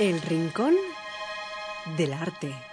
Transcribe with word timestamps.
El 0.00 0.22
Rincón 0.22 0.74
del 1.98 2.14
Arte. 2.14 2.69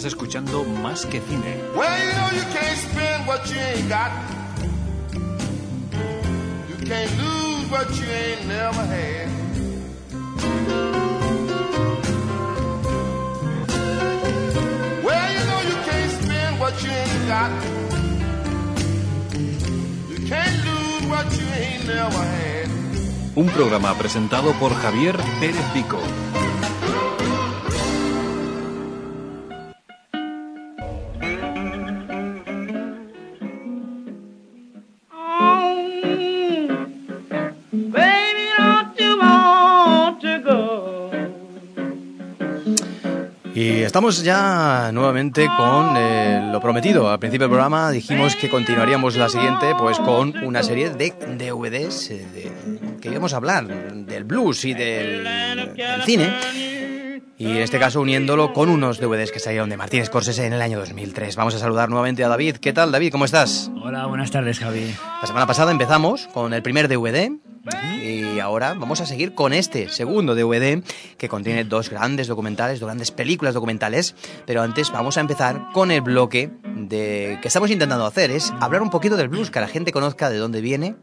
Estás 0.00 0.14
escuchando 0.14 0.64
Más 0.64 1.04
que 1.04 1.20
Cine. 1.20 1.60
Well, 1.76 1.86
you 2.02 2.12
know 2.14 2.30
you 2.32 2.42
can't 2.54 2.78
spend 2.78 3.26
what 3.26 3.44
you 3.50 3.58
ain't 3.60 3.86
got. 3.86 4.10
You 6.70 6.76
can't 6.86 7.10
lose 7.18 7.70
what 7.70 7.86
you 7.90 8.06
ain't 8.08 8.46
never 8.48 8.80
had. 8.80 9.28
Well, 15.04 15.32
you 15.34 15.44
know 15.44 15.60
you 15.68 15.76
can't 15.84 16.12
spend 16.22 16.58
what 16.58 16.82
you 16.82 16.90
ain't 16.90 17.28
got. 17.28 17.50
You 20.08 20.26
can't 20.26 20.64
lose 20.64 21.10
what 21.10 21.30
you 21.38 21.46
ain't 21.60 21.86
never 21.86 22.24
had. 22.24 22.70
Un 23.36 23.48
programa 23.48 23.94
presentado 23.98 24.54
por 24.54 24.72
Javier 24.72 25.18
Pérez 25.40 25.66
Pico. 25.74 25.98
Estamos 43.90 44.22
ya 44.22 44.90
nuevamente 44.92 45.48
con 45.56 45.96
eh, 45.96 46.48
lo 46.52 46.60
prometido. 46.60 47.10
Al 47.10 47.18
principio 47.18 47.46
del 47.48 47.50
programa 47.50 47.90
dijimos 47.90 48.36
que 48.36 48.48
continuaríamos 48.48 49.16
la 49.16 49.28
siguiente 49.28 49.74
pues 49.76 49.98
con 49.98 50.32
una 50.44 50.62
serie 50.62 50.90
de 50.90 51.10
DVDs 51.10 52.10
eh, 52.12 52.24
de- 52.32 52.98
que 53.00 53.08
íbamos 53.08 53.32
a 53.34 53.38
hablar 53.38 53.66
del 53.66 54.22
blues 54.22 54.64
y 54.64 54.74
del, 54.74 55.24
del 55.24 56.02
cine. 56.04 56.32
Y 57.36 57.46
en 57.50 57.56
este 57.56 57.80
caso 57.80 58.00
uniéndolo 58.00 58.52
con 58.52 58.68
unos 58.68 59.00
DVDs 59.00 59.32
que 59.32 59.40
salieron 59.40 59.68
de 59.70 59.76
Martín 59.76 60.04
Scorsese 60.04 60.46
en 60.46 60.52
el 60.52 60.62
año 60.62 60.78
2003. 60.78 61.34
Vamos 61.34 61.56
a 61.56 61.58
saludar 61.58 61.88
nuevamente 61.88 62.22
a 62.22 62.28
David. 62.28 62.58
¿Qué 62.58 62.72
tal, 62.72 62.92
David? 62.92 63.10
¿Cómo 63.10 63.24
estás? 63.24 63.72
Hola, 63.82 64.06
buenas 64.06 64.30
tardes, 64.30 64.60
Javi. 64.60 64.94
La 65.20 65.26
semana 65.26 65.46
pasada 65.48 65.72
empezamos 65.72 66.28
con 66.32 66.54
el 66.54 66.62
primer 66.62 66.86
DVD 66.86 67.32
y 68.02 68.38
ahora 68.38 68.74
vamos 68.74 69.00
a 69.00 69.06
seguir 69.06 69.34
con 69.34 69.52
este 69.52 69.88
segundo 69.88 70.34
DVD 70.34 70.82
que 71.16 71.28
contiene 71.28 71.64
dos 71.64 71.90
grandes 71.90 72.28
documentales, 72.28 72.80
dos 72.80 72.86
grandes 72.86 73.10
películas 73.10 73.54
documentales, 73.54 74.14
pero 74.46 74.62
antes 74.62 74.90
vamos 74.90 75.16
a 75.16 75.20
empezar 75.20 75.70
con 75.72 75.90
el 75.90 76.00
bloque 76.00 76.50
de 76.74 77.38
que 77.42 77.48
estamos 77.48 77.70
intentando 77.70 78.06
hacer 78.06 78.30
es 78.30 78.52
hablar 78.60 78.82
un 78.82 78.90
poquito 78.90 79.16
del 79.16 79.28
blues, 79.28 79.50
que 79.50 79.60
la 79.60 79.68
gente 79.68 79.92
conozca 79.92 80.30
de 80.30 80.38
dónde 80.38 80.60
viene 80.60 80.96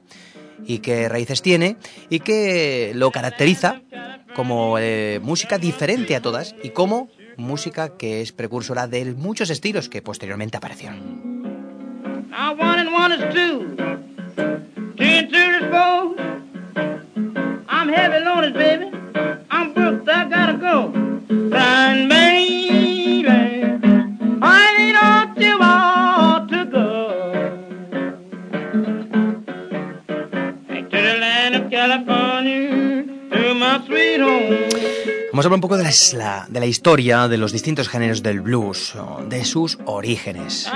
y 0.66 0.80
qué 0.80 1.08
raíces 1.10 1.42
tiene 1.42 1.78
y 2.10 2.20
qué 2.20 2.92
lo 2.96 3.12
caracteriza 3.12 3.82
como 4.36 4.78
eh, 4.80 5.20
música 5.22 5.58
diferente 5.58 6.16
a 6.16 6.22
todas 6.22 6.56
y 6.64 6.70
como 6.70 7.10
música 7.38 7.98
que 7.98 8.22
es 8.22 8.32
precursora 8.32 8.88
de 8.88 9.14
muchos 9.14 9.50
estilos 9.50 9.90
que 9.90 10.02
posteriormente 10.02 10.58
aparecieron. 10.58 11.38
Heavy 17.97 18.19
loaded, 18.24 18.53
baby. 18.53 18.88
I'm 19.50 19.74
booked, 19.74 20.08
I 20.09 20.30
gotta 20.35 20.58
go. 20.68 20.75
Run, 21.56 22.09
baby. 22.09 23.28
I 24.41 24.62
don't 24.97 25.31
you 25.44 25.53
want 25.59 26.50
to 26.53 26.62
go? 26.78 26.88
Back 30.69 30.86
to 30.94 31.00
the 31.07 31.16
land 31.25 31.53
of 31.59 31.63
California, 31.72 33.03
to 33.31 33.53
my 33.62 33.74
sweet 33.86 34.22
home. 34.22 34.68
Vamos 35.31 35.46
a 35.46 35.50
hablar 35.50 35.57
un 35.57 35.62
poco 35.62 35.78
de 35.78 35.84
la, 35.84 36.47
de 36.50 36.59
la 36.59 36.66
historia 36.66 37.28
de 37.28 37.38
los 37.38 37.52
distintos 37.52 37.90
géneros 37.90 38.24
del 38.24 38.41
blues, 38.41 38.96
de 39.30 39.46
sus 39.46 39.78
orígenes. 39.86 40.68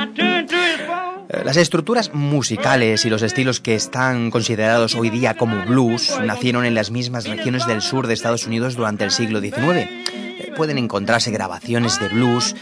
Las 1.46 1.56
estructuras 1.56 2.14
musicales 2.14 3.06
y 3.06 3.10
los 3.10 3.22
estilos 3.22 3.62
que 3.62 3.74
están 3.74 4.32
considerados 4.32 4.96
hoy 4.96 5.10
día 5.10 5.38
como 5.38 5.66
blues 5.66 6.14
nacieron 6.26 6.66
en 6.66 6.76
las 6.76 6.92
mismas 6.92 7.26
regiones 7.26 7.66
del 7.66 7.82
sur 7.82 8.08
de 8.08 8.14
Estados 8.14 8.48
Unidos 8.48 8.76
durante 8.76 9.06
el 9.06 9.12
siglo 9.12 9.40
XIX. 9.40 9.56
Eh, 9.64 10.54
Pueden 10.58 10.78
encontrarse 10.78 11.32
grabaciones 11.32 12.00
de 12.00 12.10
blues 12.10 12.54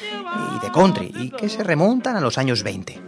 y 0.55 0.65
de 0.65 0.71
country 0.71 1.11
y 1.19 1.29
que 1.31 1.49
se 1.49 1.63
remontan 1.63 2.15
a 2.15 2.21
los 2.21 2.37
años 2.37 2.63
20 2.63 3.01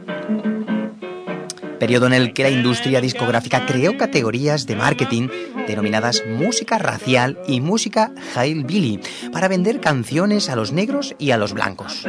periodo 1.81 2.05
en 2.05 2.13
el 2.13 2.33
que 2.33 2.43
la 2.43 2.51
industria 2.51 3.01
discográfica 3.01 3.65
creó 3.65 3.97
categorías 3.97 4.67
de 4.67 4.75
marketing 4.75 5.29
denominadas 5.67 6.21
música 6.27 6.77
racial 6.77 7.39
y 7.47 7.59
música 7.59 8.11
hillbilly 8.35 8.99
para 9.31 9.47
vender 9.47 9.79
canciones 9.79 10.49
a 10.49 10.55
los 10.55 10.71
negros 10.71 11.15
y 11.17 11.31
a 11.31 11.37
los 11.37 11.53
blancos. 11.53 12.05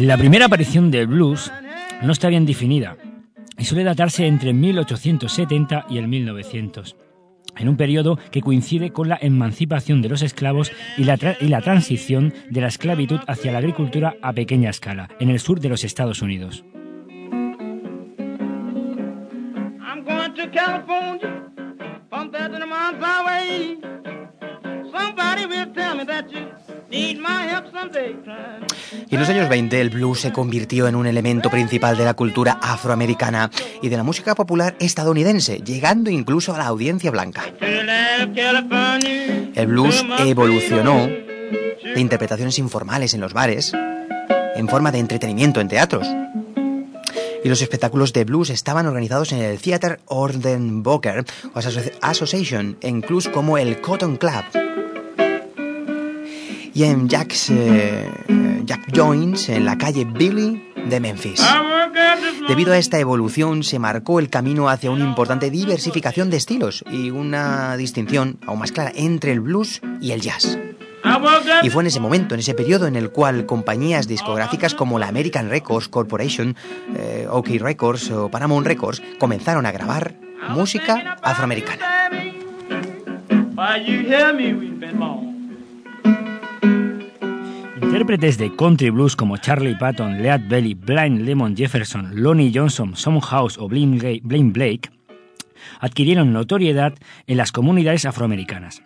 La 0.00 0.16
primera 0.16 0.46
aparición 0.46 0.92
del 0.92 1.08
blues 1.08 1.50
no 2.02 2.12
está 2.12 2.28
bien 2.28 2.46
definida 2.46 2.96
y 3.58 3.64
suele 3.64 3.82
datarse 3.82 4.28
entre 4.28 4.52
1870 4.52 5.86
y 5.90 5.98
el 5.98 6.06
1900, 6.06 6.96
en 7.56 7.68
un 7.68 7.76
periodo 7.76 8.16
que 8.30 8.40
coincide 8.40 8.90
con 8.90 9.08
la 9.08 9.18
emancipación 9.20 10.00
de 10.00 10.08
los 10.08 10.22
esclavos 10.22 10.70
y 10.96 11.02
la, 11.02 11.18
y 11.40 11.48
la 11.48 11.62
transición 11.62 12.32
de 12.48 12.60
la 12.60 12.68
esclavitud 12.68 13.18
hacia 13.26 13.50
la 13.50 13.58
agricultura 13.58 14.14
a 14.22 14.32
pequeña 14.32 14.70
escala, 14.70 15.08
en 15.18 15.30
el 15.30 15.40
sur 15.40 15.58
de 15.58 15.68
los 15.68 15.82
Estados 15.82 16.22
Unidos. 16.22 16.64
Y 29.10 29.14
en 29.14 29.20
los 29.20 29.28
años 29.28 29.48
20 29.48 29.80
el 29.80 29.90
blues 29.90 30.20
se 30.20 30.32
convirtió 30.32 30.88
en 30.88 30.94
un 30.94 31.06
elemento 31.06 31.50
principal 31.50 31.96
de 31.96 32.04
la 32.04 32.14
cultura 32.14 32.58
afroamericana 32.62 33.50
y 33.82 33.88
de 33.88 33.96
la 33.96 34.02
música 34.02 34.34
popular 34.34 34.76
estadounidense, 34.80 35.58
llegando 35.58 36.10
incluso 36.10 36.54
a 36.54 36.58
la 36.58 36.66
audiencia 36.66 37.10
blanca. 37.10 37.42
El 39.54 39.66
blues 39.66 40.04
evolucionó 40.18 41.06
de 41.06 42.00
interpretaciones 42.00 42.58
informales 42.58 43.14
en 43.14 43.20
los 43.20 43.32
bares, 43.32 43.72
en 44.54 44.68
forma 44.68 44.90
de 44.92 44.98
entretenimiento 44.98 45.60
en 45.60 45.68
teatros. 45.68 46.06
Y 47.44 47.48
los 47.48 47.62
espectáculos 47.62 48.12
de 48.12 48.24
blues 48.24 48.50
estaban 48.50 48.86
organizados 48.86 49.30
en 49.32 49.38
el 49.40 49.60
Theater 49.60 50.00
Ordenbocker 50.06 51.24
o 51.54 51.58
Asso- 51.58 51.92
Association, 52.02 52.76
incluso 52.82 53.30
como 53.30 53.58
el 53.58 53.80
Cotton 53.80 54.16
Club. 54.16 54.44
Y 56.78 56.84
en 56.84 57.08
Jack's, 57.08 57.50
eh, 57.50 58.08
Jack 58.64 58.92
Jones 58.94 59.48
en 59.48 59.64
la 59.64 59.76
calle 59.76 60.04
Billy 60.04 60.62
de 60.86 61.00
Memphis. 61.00 61.44
Debido 62.46 62.72
a 62.72 62.78
esta 62.78 63.00
evolución 63.00 63.64
se 63.64 63.80
marcó 63.80 64.20
el 64.20 64.30
camino 64.30 64.68
hacia 64.68 64.92
una 64.92 65.02
importante 65.02 65.50
diversificación 65.50 66.30
de 66.30 66.36
estilos 66.36 66.84
y 66.88 67.10
una 67.10 67.76
distinción 67.76 68.38
aún 68.46 68.60
más 68.60 68.70
clara 68.70 68.92
entre 68.94 69.32
el 69.32 69.40
blues 69.40 69.80
y 70.00 70.12
el 70.12 70.20
jazz. 70.20 70.56
Y 71.64 71.70
fue 71.70 71.82
en 71.82 71.88
ese 71.88 71.98
momento, 71.98 72.36
en 72.36 72.40
ese 72.42 72.54
periodo 72.54 72.86
en 72.86 72.94
el 72.94 73.10
cual 73.10 73.44
compañías 73.44 74.06
discográficas 74.06 74.76
como 74.76 75.00
la 75.00 75.08
American 75.08 75.50
Records 75.50 75.88
Corporation, 75.88 76.54
eh, 76.96 77.26
OK 77.28 77.48
Records 77.58 78.08
o 78.12 78.30
Paramount 78.30 78.64
Records 78.64 79.02
comenzaron 79.18 79.66
a 79.66 79.72
grabar 79.72 80.14
música 80.50 81.16
afroamericana. 81.24 82.08
Intérpretes 87.88 88.36
de 88.36 88.54
country 88.54 88.90
blues 88.90 89.16
como 89.16 89.38
Charlie 89.38 89.74
Patton, 89.74 90.22
Lead 90.22 90.42
Belly, 90.46 90.74
Blind 90.74 91.22
Lemon 91.22 91.56
Jefferson, 91.56 92.10
Lonnie 92.22 92.52
Johnson, 92.54 92.94
Some 92.94 93.18
House 93.22 93.56
o 93.56 93.66
Blaine 93.66 94.52
Blake 94.52 94.90
adquirieron 95.80 96.34
notoriedad 96.34 96.92
en 97.26 97.38
las 97.38 97.50
comunidades 97.50 98.04
afroamericanas. 98.04 98.82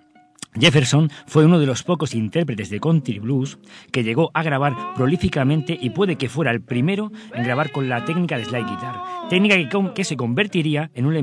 Jefferson 0.54 1.10
fue 1.26 1.44
uno 1.44 1.58
de 1.58 1.66
los 1.66 1.82
pocos 1.82 2.14
intérpretes 2.14 2.70
de 2.70 2.78
country 2.78 3.19
blues 3.19 3.58
que 3.90 4.04
llegó 4.04 4.31
a 4.34 4.44
grabar 4.44 4.94
prolíficamente 4.94 5.76
y 5.78 5.90
puede 5.90 6.14
que 6.14 6.28
fuera 6.28 6.52
el 6.52 6.62
primero 6.62 7.10
en 7.34 7.43
grabar 7.43 7.72
con 7.72 7.88
la 7.88 8.04
técnica 8.04 8.38
de 8.38 8.44
slide 8.44 8.70
guitar, 8.70 9.02
técnica 9.28 9.56
que, 9.94 10.04
se 10.04 10.16
convertiría 10.16 10.93
en 10.94 11.06
un 11.06 11.16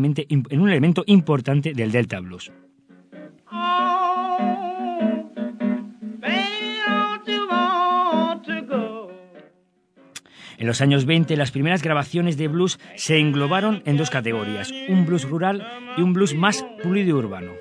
elemento 0.70 1.04
importante 1.08 1.74
del 1.74 1.94
Delta 1.94 2.20
Blues. 2.20 2.52
En 10.60 10.68
los 10.68 10.82
años 10.82 11.06
20, 11.06 11.38
las 11.38 11.52
primeras 11.52 11.82
grabaciones 11.82 12.36
de 12.36 12.50
blues 12.50 12.80
se 12.98 13.18
englobaron 13.18 13.82
en 13.86 13.96
dos 13.96 14.10
categorías, 14.10 14.74
un 14.90 15.06
blues 15.06 15.24
rural 15.24 15.66
y 15.98 16.02
un 16.02 16.12
blues 16.12 16.36
más 16.36 16.66
pulido 16.84 17.18
urbano. 17.18 17.54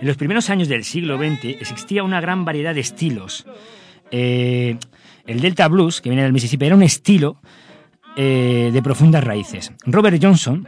En 0.00 0.06
los 0.06 0.16
primeros 0.16 0.50
años 0.50 0.66
del 0.66 0.82
siglo 0.82 1.18
XX 1.18 1.60
existía 1.60 2.02
una 2.02 2.20
gran 2.20 2.44
variedad 2.44 2.74
de 2.74 2.80
estilos. 2.80 3.46
Eh, 4.10 4.76
el 5.24 5.40
Delta 5.40 5.68
Blues, 5.68 6.00
que 6.00 6.10
viene 6.10 6.24
del 6.24 6.32
Mississippi, 6.32 6.66
era 6.66 6.74
un 6.74 6.82
estilo 6.82 7.40
eh, 8.16 8.70
de 8.72 8.82
profundas 8.82 9.22
raíces. 9.22 9.72
Robert 9.84 10.18
Johnson 10.20 10.66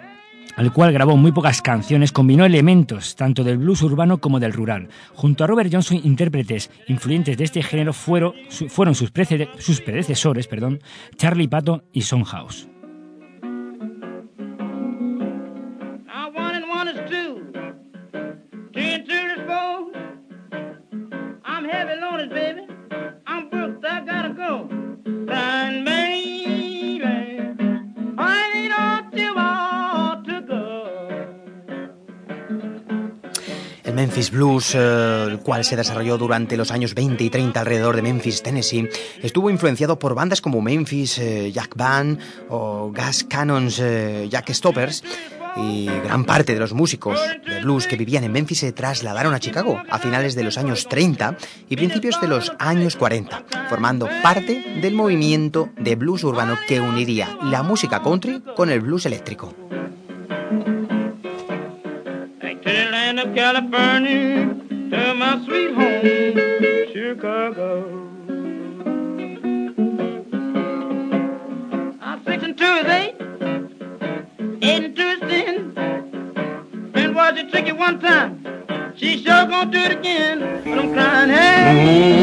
al 0.58 0.72
cual 0.72 0.92
grabó 0.92 1.16
muy 1.16 1.30
pocas 1.30 1.62
canciones, 1.62 2.10
combinó 2.10 2.44
elementos 2.44 3.14
tanto 3.14 3.44
del 3.44 3.58
blues 3.58 3.80
urbano 3.82 4.18
como 4.18 4.40
del 4.40 4.52
rural. 4.52 4.88
Junto 5.14 5.44
a 5.44 5.46
Robert 5.46 5.70
Johnson, 5.72 6.00
intérpretes 6.02 6.70
influyentes 6.88 7.38
de 7.38 7.44
este 7.44 7.62
género 7.62 7.92
fueron, 7.92 8.34
sus, 8.48 9.10
predecesores, 9.12 10.48
perdón, 10.48 10.80
Charlie 11.16 11.46
Patton 11.46 11.84
y 11.92 12.02
Son 12.02 12.24
House. 12.24 12.68
Memphis 34.18 34.32
Blues, 34.32 34.74
eh, 34.74 35.26
el 35.28 35.38
cual 35.38 35.64
se 35.64 35.76
desarrolló 35.76 36.18
durante 36.18 36.56
los 36.56 36.72
años 36.72 36.92
20 36.92 37.22
y 37.22 37.30
30 37.30 37.60
alrededor 37.60 37.94
de 37.94 38.02
Memphis, 38.02 38.42
Tennessee, 38.42 38.88
estuvo 39.22 39.48
influenciado 39.48 40.00
por 40.00 40.16
bandas 40.16 40.40
como 40.40 40.60
Memphis 40.60 41.20
eh, 41.20 41.52
Jack 41.52 41.76
Band 41.76 42.18
o 42.48 42.90
Gas 42.90 43.22
Cannons 43.22 43.78
eh, 43.78 44.26
Jack 44.28 44.52
Stoppers 44.52 45.04
y 45.56 45.86
gran 45.86 46.24
parte 46.24 46.52
de 46.52 46.58
los 46.58 46.72
músicos 46.72 47.20
de 47.46 47.60
blues 47.60 47.86
que 47.86 47.94
vivían 47.94 48.24
en 48.24 48.32
Memphis 48.32 48.58
se 48.58 48.72
trasladaron 48.72 49.34
a 49.34 49.38
Chicago 49.38 49.80
a 49.88 50.00
finales 50.00 50.34
de 50.34 50.42
los 50.42 50.58
años 50.58 50.88
30 50.88 51.36
y 51.68 51.76
principios 51.76 52.20
de 52.20 52.26
los 52.26 52.52
años 52.58 52.96
40, 52.96 53.44
formando 53.68 54.08
parte 54.20 54.80
del 54.82 54.94
movimiento 54.94 55.68
de 55.78 55.94
blues 55.94 56.24
urbano 56.24 56.56
que 56.66 56.80
uniría 56.80 57.38
la 57.44 57.62
música 57.62 58.02
country 58.02 58.42
con 58.56 58.68
el 58.68 58.80
blues 58.80 59.06
eléctrico. 59.06 59.67
California 63.38 64.52
to 64.90 65.14
my 65.14 65.40
sweet 65.44 65.72
home, 65.72 66.34
Chicago. 66.92 67.70
I'm 72.00 72.24
six 72.24 72.42
and 72.42 72.58
two 72.58 72.64
is 72.64 72.86
eight, 72.86 73.14
eight 74.60 74.84
and 74.86 74.96
two 74.96 75.02
is 75.02 75.20
ten. 75.20 75.72
Been 76.90 77.16
a 77.16 77.48
tricky 77.48 77.70
one 77.70 78.00
time. 78.00 78.42
She 78.96 79.22
sure 79.22 79.46
gonna 79.46 79.70
do 79.70 79.78
it 79.84 79.92
again. 79.92 80.40
But 80.64 80.78
I'm 80.80 80.92
crying, 80.92 81.30
hey, 81.30 82.17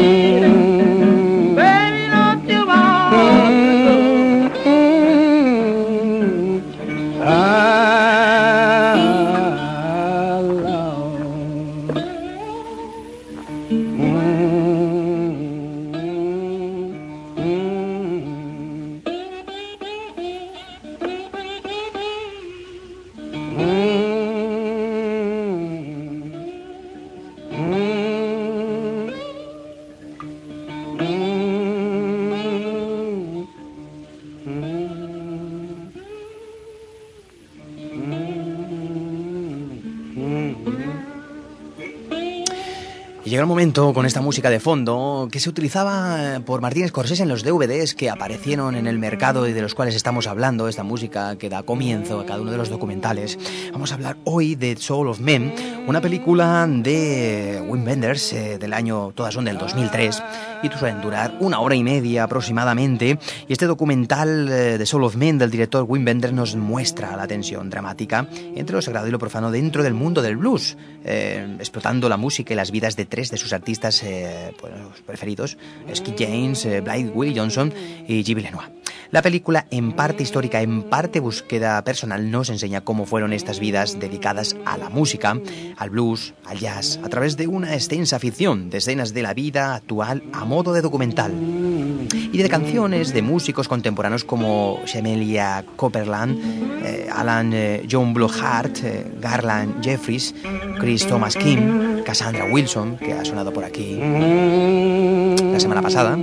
el 43.46 43.48
momento 43.48 43.94
con 43.94 44.06
esta 44.06 44.20
música 44.20 44.50
de 44.50 44.58
fondo 44.58 45.28
que 45.30 45.38
se 45.38 45.48
utilizaba 45.48 46.40
por 46.44 46.60
Martínez 46.60 46.88
Scorsese 46.88 47.22
en 47.22 47.28
los 47.28 47.44
DVDs 47.44 47.94
que 47.94 48.10
aparecieron 48.10 48.74
en 48.74 48.88
el 48.88 48.98
mercado 48.98 49.46
y 49.46 49.52
de 49.52 49.62
los 49.62 49.72
cuales 49.72 49.94
estamos 49.94 50.26
hablando, 50.26 50.66
esta 50.66 50.82
música 50.82 51.38
que 51.38 51.48
da 51.48 51.62
comienzo 51.62 52.18
a 52.18 52.26
cada 52.26 52.40
uno 52.40 52.50
de 52.50 52.56
los 52.56 52.70
documentales. 52.70 53.38
Vamos 53.72 53.92
a 53.92 53.94
hablar 53.94 54.16
hoy 54.24 54.56
de 54.56 54.76
Soul 54.76 55.06
of 55.06 55.20
Men, 55.20 55.54
una 55.86 56.00
película 56.00 56.66
de 56.68 57.62
Wim 57.68 57.86
Wenders 57.86 58.32
eh, 58.32 58.58
del 58.58 58.72
año, 58.72 59.12
todas 59.14 59.34
son 59.34 59.44
del 59.44 59.58
2003 59.58 60.24
y 60.55 60.55
suelen 60.74 61.00
durar 61.00 61.36
una 61.40 61.60
hora 61.60 61.74
y 61.74 61.82
media 61.82 62.24
aproximadamente. 62.24 63.18
Y 63.48 63.52
este 63.52 63.66
documental 63.66 64.48
eh, 64.48 64.78
de 64.78 64.86
Soul 64.86 65.04
of 65.04 65.16
Men 65.16 65.38
del 65.38 65.50
director 65.50 65.84
Wim 65.86 66.04
Wenders 66.06 66.32
nos 66.32 66.56
muestra 66.56 67.16
la 67.16 67.26
tensión 67.26 67.70
dramática 67.70 68.28
entre 68.54 68.76
lo 68.76 68.82
sagrado 68.82 69.08
y 69.08 69.10
lo 69.10 69.18
profano 69.18 69.50
dentro 69.50 69.82
del 69.82 69.94
mundo 69.94 70.22
del 70.22 70.36
blues, 70.36 70.76
eh, 71.04 71.56
explotando 71.58 72.08
la 72.08 72.16
música 72.16 72.54
y 72.54 72.56
las 72.56 72.70
vidas 72.70 72.96
de 72.96 73.04
tres 73.04 73.30
de 73.30 73.36
sus 73.36 73.52
artistas 73.52 74.02
eh, 74.02 74.52
pues, 74.60 74.72
preferidos, 75.04 75.56
Skip 75.94 76.16
James, 76.18 76.64
eh, 76.64 76.80
Blythe 76.80 77.10
Willie 77.10 77.38
Johnson 77.38 77.72
y 78.06 78.22
Jimmy 78.22 78.42
Lenoir. 78.42 78.70
La 79.16 79.22
película, 79.22 79.66
en 79.70 79.92
parte 79.92 80.22
histórica, 80.22 80.60
en 80.60 80.82
parte 80.82 81.20
búsqueda 81.20 81.82
personal, 81.84 82.30
nos 82.30 82.50
enseña 82.50 82.82
cómo 82.82 83.06
fueron 83.06 83.32
estas 83.32 83.60
vidas 83.60 83.98
dedicadas 83.98 84.54
a 84.66 84.76
la 84.76 84.90
música, 84.90 85.40
al 85.78 85.88
blues, 85.88 86.34
al 86.44 86.58
jazz, 86.58 87.00
a 87.02 87.08
través 87.08 87.38
de 87.38 87.46
una 87.46 87.72
extensa 87.72 88.18
ficción 88.18 88.68
de 88.68 88.76
escenas 88.76 89.14
de 89.14 89.22
la 89.22 89.32
vida 89.32 89.74
actual 89.74 90.22
a 90.34 90.44
modo 90.44 90.74
de 90.74 90.82
documental. 90.82 91.32
Y 91.32 92.36
de 92.36 92.48
canciones 92.50 93.14
de 93.14 93.22
músicos 93.22 93.68
contemporáneos 93.68 94.22
como 94.22 94.82
Shemelia 94.84 95.64
Copperland, 95.76 96.84
eh, 96.84 97.08
Alan 97.10 97.54
John 97.90 98.12
Blohart, 98.12 98.80
Garland 99.18 99.82
Jeffries, 99.82 100.34
Chris 100.78 101.06
Thomas 101.06 101.36
Kim, 101.36 102.02
Cassandra 102.04 102.44
Wilson, 102.52 102.98
que 102.98 103.14
ha 103.14 103.24
sonado 103.24 103.50
por 103.50 103.64
aquí 103.64 103.98
la 103.98 105.58
semana 105.58 105.80
pasada, 105.80 106.18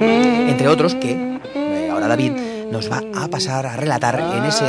entre 0.00 0.68
otros 0.68 0.94
que 0.94 1.12
eh, 1.12 1.27
ahora 1.98 2.16
David 2.16 2.32
nos 2.70 2.90
va 2.90 3.02
a 3.14 3.28
pasar 3.28 3.66
a 3.66 3.76
relatar 3.76 4.20
en 4.36 4.44
ese 4.44 4.64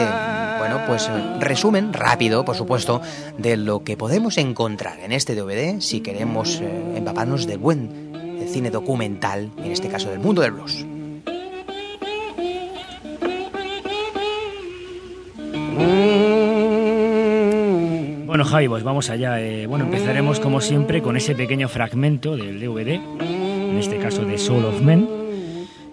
bueno, 0.58 0.82
pues 0.88 1.10
resumen 1.40 1.94
rápido, 1.94 2.44
por 2.44 2.56
supuesto, 2.56 3.02
de 3.38 3.56
lo 3.56 3.84
que 3.84 3.96
podemos 3.96 4.38
encontrar 4.38 5.00
en 5.00 5.14
este 5.14 5.34
DVD 5.36 5.80
si 5.80 6.02
queremos 6.02 6.60
eh, 6.60 6.98
empaparnos 6.98 7.48
del 7.48 7.60
buen 7.60 8.48
cine 8.52 8.70
documental, 8.70 9.52
en 9.58 9.72
este 9.72 9.88
caso 9.88 10.10
del 10.10 10.20
mundo 10.20 10.42
del 10.42 10.52
blues. 10.52 10.86
Bueno, 18.26 18.44
Javi, 18.44 18.68
pues 18.68 18.84
vamos 18.84 19.10
allá. 19.10 19.40
Eh, 19.42 19.66
bueno, 19.66 19.86
empezaremos 19.86 20.40
como 20.40 20.62
siempre 20.62 21.02
con 21.02 21.16
ese 21.16 21.36
pequeño 21.36 21.70
fragmento 21.70 22.36
del 22.36 22.60
DVD, 22.60 23.00
en 23.22 23.78
este 23.78 23.98
caso 23.98 24.26
de 24.26 24.38
Soul 24.38 24.66
of 24.66 24.82
Men. 24.82 25.19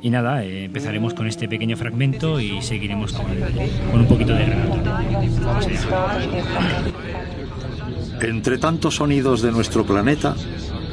Y 0.02 0.10
nada, 0.10 0.44
eh, 0.44 0.64
empezaremos 0.64 1.14
con 1.14 1.26
este 1.26 1.48
pequeño 1.48 1.76
fragmento 1.76 2.38
y 2.40 2.60
seguiremos 2.62 3.12
con, 3.12 3.26
un 4.00 4.06
poquito 4.06 4.32
de 4.34 4.44
allá. 4.44 4.66
Entre 8.20 8.58
tantos 8.58 8.96
sonidos 8.96 9.42
de 9.42 9.52
nuestro 9.52 9.84
planeta, 9.84 10.34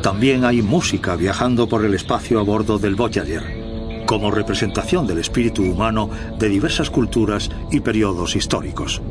también 0.02 0.46
hay 0.46 0.62
música 0.62 1.16
viajando 1.16 1.68
por 1.68 1.86
el 1.86 1.94
espacio 1.94 2.40
a 2.40 2.44
bordo 2.44 2.80
del 2.80 2.96
Voyager, 2.96 4.04
como 4.06 4.32
representación 4.32 5.08
del 5.08 5.20
espíritu 5.20 5.64
humano 5.64 6.10
de 6.38 6.50
diversas 6.50 6.90
culturas 6.90 7.50
y 7.72 7.80
periodos 7.80 8.36
históricos. 8.36 9.02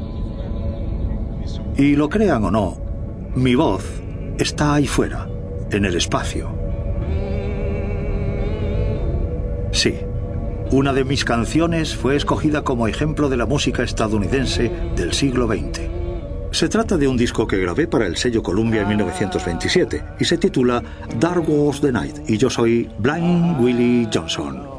Y 1.77 1.97
lo 1.97 2.09
crean 2.09 2.45
o 2.45 2.51
no, 2.51 2.79
mi 3.35 3.55
voz 3.55 4.03
está 4.39 4.75
ahí 4.75 4.87
fuera, 4.87 5.29
en 5.71 5.85
el 5.85 5.97
espacio. 5.97 6.62
Sí, 9.73 9.95
una 10.71 10.93
de 10.93 11.05
mis 11.05 11.25
canciones 11.25 11.97
fue 11.97 12.15
escogida 12.15 12.63
como 12.63 12.89
ejemplo 12.89 13.29
de 13.29 13.37
la 13.37 13.47
música 13.47 13.83
estadounidense 13.83 14.71
del 14.97 15.13
siglo 15.13 15.47
XX. 15.47 15.81
Se 16.51 16.69
trata 16.69 16.99
de 16.99 17.09
un 17.09 17.17
disco 17.17 17.47
que 17.47 17.59
grabé 17.59 17.87
para 17.87 18.07
el 18.07 18.17
sello 18.17 18.43
Columbia 18.43 18.83
en 18.83 18.89
1927 18.89 20.05
y 20.21 20.25
se 20.25 20.37
titula 20.37 20.83
Dark 21.19 21.45
Was 21.49 21.81
the 21.81 21.91
Night 21.91 22.29
y 22.29 22.37
yo 22.37 22.51
soy 22.51 22.91
Blind 22.99 23.59
Willie 23.61 24.09
Johnson. 24.13 24.72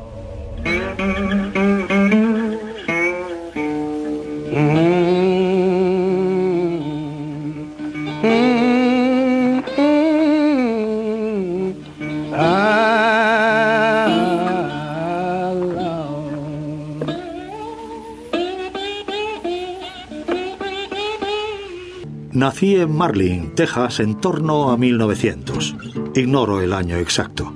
En 22.65 22.95
Marlin, 22.95 23.53
Texas, 23.55 23.99
en 23.99 24.15
torno 24.21 24.71
a 24.71 24.77
1900. 24.77 25.75
Ignoro 26.15 26.61
el 26.61 26.71
año 26.71 26.95
exacto. 26.95 27.53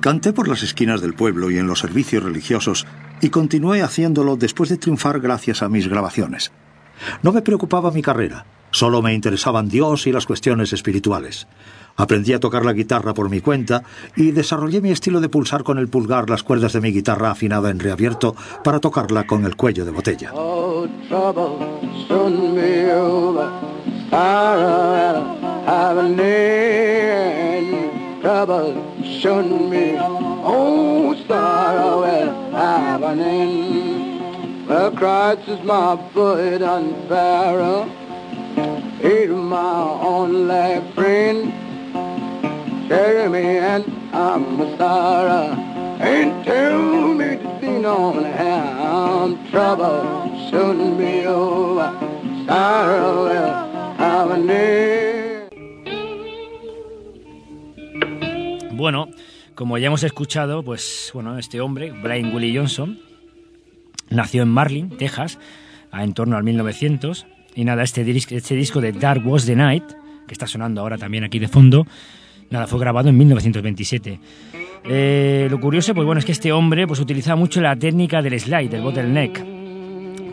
Canté 0.00 0.32
por 0.32 0.46
las 0.46 0.62
esquinas 0.62 1.00
del 1.00 1.14
pueblo 1.14 1.50
y 1.50 1.58
en 1.58 1.66
los 1.66 1.80
servicios 1.80 2.22
religiosos 2.22 2.86
y 3.20 3.30
continué 3.30 3.82
haciéndolo 3.82 4.36
después 4.36 4.70
de 4.70 4.76
triunfar 4.76 5.18
gracias 5.18 5.62
a 5.62 5.68
mis 5.68 5.88
grabaciones. 5.88 6.52
No 7.24 7.32
me 7.32 7.42
preocupaba 7.42 7.90
mi 7.90 8.02
carrera, 8.02 8.46
solo 8.70 9.02
me 9.02 9.14
interesaban 9.14 9.68
Dios 9.68 10.06
y 10.06 10.12
las 10.12 10.26
cuestiones 10.26 10.72
espirituales. 10.72 11.48
Aprendí 11.96 12.32
a 12.32 12.40
tocar 12.40 12.64
la 12.64 12.72
guitarra 12.72 13.14
por 13.14 13.28
mi 13.28 13.40
cuenta 13.40 13.82
y 14.14 14.30
desarrollé 14.30 14.80
mi 14.80 14.92
estilo 14.92 15.20
de 15.20 15.28
pulsar 15.28 15.64
con 15.64 15.76
el 15.76 15.88
pulgar 15.88 16.30
las 16.30 16.44
cuerdas 16.44 16.72
de 16.72 16.80
mi 16.80 16.92
guitarra 16.92 17.32
afinada 17.32 17.68
en 17.68 17.80
reabierto 17.80 18.36
para 18.62 18.78
tocarla 18.78 19.26
con 19.26 19.44
el 19.44 19.56
cuello 19.56 19.84
de 19.84 19.90
botella. 19.90 20.30
Oh, 20.34 20.86
trouble, 22.08 23.65
soon 24.10 24.10
be 24.10 24.16
over. 24.16 25.36
Have 25.66 25.98
an 25.98 26.20
end. 26.20 28.22
Trouble 28.22 28.74
soon 29.20 29.70
be. 29.70 29.96
Oh, 29.98 31.14
sorrow 31.26 32.00
will 32.02 32.50
have 32.52 33.02
an 33.02 33.20
end. 33.20 34.68
Well, 34.68 34.90
Christ 34.92 35.48
is 35.48 35.62
my 35.64 35.96
foot 36.12 36.62
and 36.62 37.08
Pharaoh. 37.08 37.84
He's 39.00 39.28
my 39.28 39.82
only 40.02 40.82
friend. 40.94 41.52
Carry 42.88 43.28
me 43.28 43.58
and 43.58 43.84
I'm 44.12 44.60
a 44.60 44.76
sorrow. 44.76 45.54
And 45.98 46.44
tell 46.44 47.14
me 47.14 47.36
to 47.36 47.58
be 47.60 47.84
on 47.84 48.24
how 48.24 49.36
trouble 49.50 50.30
soon 50.50 50.96
be 50.98 51.26
over. 51.26 51.92
Sorrow 52.46 53.24
will. 53.24 53.65
Bueno, 58.72 59.08
como 59.54 59.78
ya 59.78 59.86
hemos 59.86 60.02
escuchado, 60.02 60.62
pues 60.62 61.10
bueno, 61.14 61.38
este 61.38 61.60
hombre, 61.60 61.92
Brian 61.92 62.34
Willie 62.34 62.56
Johnson, 62.56 62.98
nació 64.10 64.42
en 64.42 64.48
Marlin, 64.48 64.90
Texas, 64.90 65.38
en 65.92 66.12
torno 66.12 66.36
al 66.36 66.44
1900. 66.44 67.26
Y 67.54 67.64
nada, 67.64 67.82
este, 67.82 68.02
este 68.10 68.54
disco 68.54 68.80
de 68.82 68.92
Dark 68.92 69.26
Was 69.26 69.46
the 69.46 69.56
Night, 69.56 69.84
que 70.26 70.34
está 70.34 70.46
sonando 70.46 70.82
ahora 70.82 70.98
también 70.98 71.24
aquí 71.24 71.38
de 71.38 71.48
fondo, 71.48 71.86
nada, 72.50 72.66
fue 72.66 72.78
grabado 72.78 73.08
en 73.08 73.16
1927. 73.16 74.20
Eh, 74.84 75.48
lo 75.50 75.58
curioso, 75.58 75.94
pues 75.94 76.04
bueno, 76.04 76.18
es 76.18 76.24
que 76.24 76.32
este 76.32 76.52
hombre 76.52 76.86
pues 76.86 77.00
utilizaba 77.00 77.36
mucho 77.36 77.60
la 77.60 77.74
técnica 77.76 78.20
del 78.20 78.38
slide, 78.38 78.68
del 78.68 78.82
bottleneck, 78.82 79.55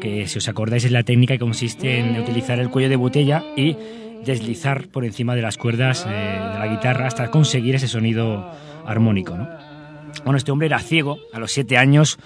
que 0.03 0.27
si 0.27 0.38
os 0.38 0.50
acordáis 0.50 0.83
es 0.83 0.91
la 0.91 1.03
técnica 1.03 1.36
que 1.36 1.39
consiste 1.39 1.98
en 1.98 2.19
utilizar 2.19 2.60
el 2.60 2.69
cuello 2.69 2.89
de 2.89 2.98
botella 2.98 3.41
y 3.55 3.77
deslizar 4.25 4.89
por 4.89 5.05
encima 5.05 5.33
de 5.33 5.41
las 5.41 5.55
cuerdas 5.55 6.05
eh, 6.05 6.10
de 6.10 6.60
la 6.60 6.67
guitarra 6.67 7.07
hasta 7.07 7.31
conseguir 7.31 7.75
ese 7.75 7.88
sonido 7.88 8.51
armónico, 8.86 9.38
¿no? 9.38 9.48
Bueno, 10.25 10.38
este 10.38 10.51
hombre 10.51 10.67
era 10.67 10.79
ciego, 10.79 11.19
a 11.31 11.39
los 11.39 11.53
siete 11.53 11.77
años 11.77 12.19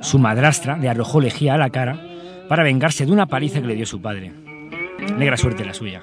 su 0.00 0.18
madrastra 0.18 0.78
le 0.78 0.88
arrojó 0.88 1.20
lejía 1.20 1.52
a 1.52 1.58
la 1.58 1.68
cara 1.68 2.00
para 2.48 2.64
vengarse 2.64 3.04
de 3.04 3.12
una 3.12 3.26
paliza 3.26 3.60
que 3.60 3.66
le 3.66 3.74
dio 3.74 3.84
su 3.84 4.00
padre. 4.00 4.32
Negra 5.18 5.36
suerte 5.36 5.66
la 5.66 5.74
suya. 5.74 6.02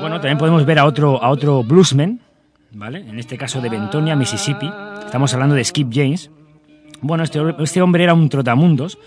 Bueno, 0.00 0.18
también 0.18 0.38
podemos 0.38 0.64
ver 0.64 0.78
a 0.78 0.86
otro, 0.86 1.22
a 1.22 1.28
otro 1.28 1.62
bluesman, 1.62 2.20
¿vale? 2.72 3.00
En 3.00 3.18
este 3.18 3.36
caso 3.36 3.60
de 3.60 3.68
Bentonia, 3.68 4.16
Mississippi. 4.16 4.70
Estamos 5.04 5.32
hablando 5.34 5.54
de 5.54 5.64
Skip 5.64 5.90
James. 5.92 6.30
Bueno, 7.00 7.24
este, 7.24 7.40
este 7.60 7.80
hombre 7.82 8.04
era 8.04 8.14
un 8.14 8.28
trotamundos, 8.28 8.98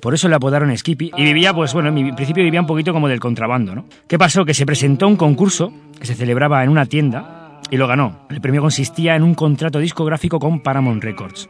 por 0.00 0.14
eso 0.14 0.28
le 0.28 0.34
apodaron 0.34 0.76
Skippy, 0.76 1.12
y 1.16 1.22
vivía, 1.22 1.54
pues 1.54 1.72
bueno, 1.74 1.90
en 1.90 2.14
principio 2.14 2.42
vivía 2.42 2.60
un 2.60 2.66
poquito 2.66 2.92
como 2.92 3.06
del 3.08 3.20
contrabando, 3.20 3.74
¿no? 3.74 3.84
¿Qué 4.08 4.18
pasó? 4.18 4.44
Que 4.44 4.54
se 4.54 4.66
presentó 4.66 5.06
un 5.06 5.16
concurso 5.16 5.72
que 5.98 6.06
se 6.06 6.14
celebraba 6.14 6.64
en 6.64 6.70
una 6.70 6.86
tienda 6.86 7.60
y 7.70 7.76
lo 7.76 7.86
ganó. 7.86 8.26
El 8.30 8.40
premio 8.40 8.62
consistía 8.62 9.14
en 9.14 9.22
un 9.22 9.34
contrato 9.34 9.78
discográfico 9.78 10.40
con 10.40 10.60
Paramount 10.60 11.04
Records. 11.04 11.48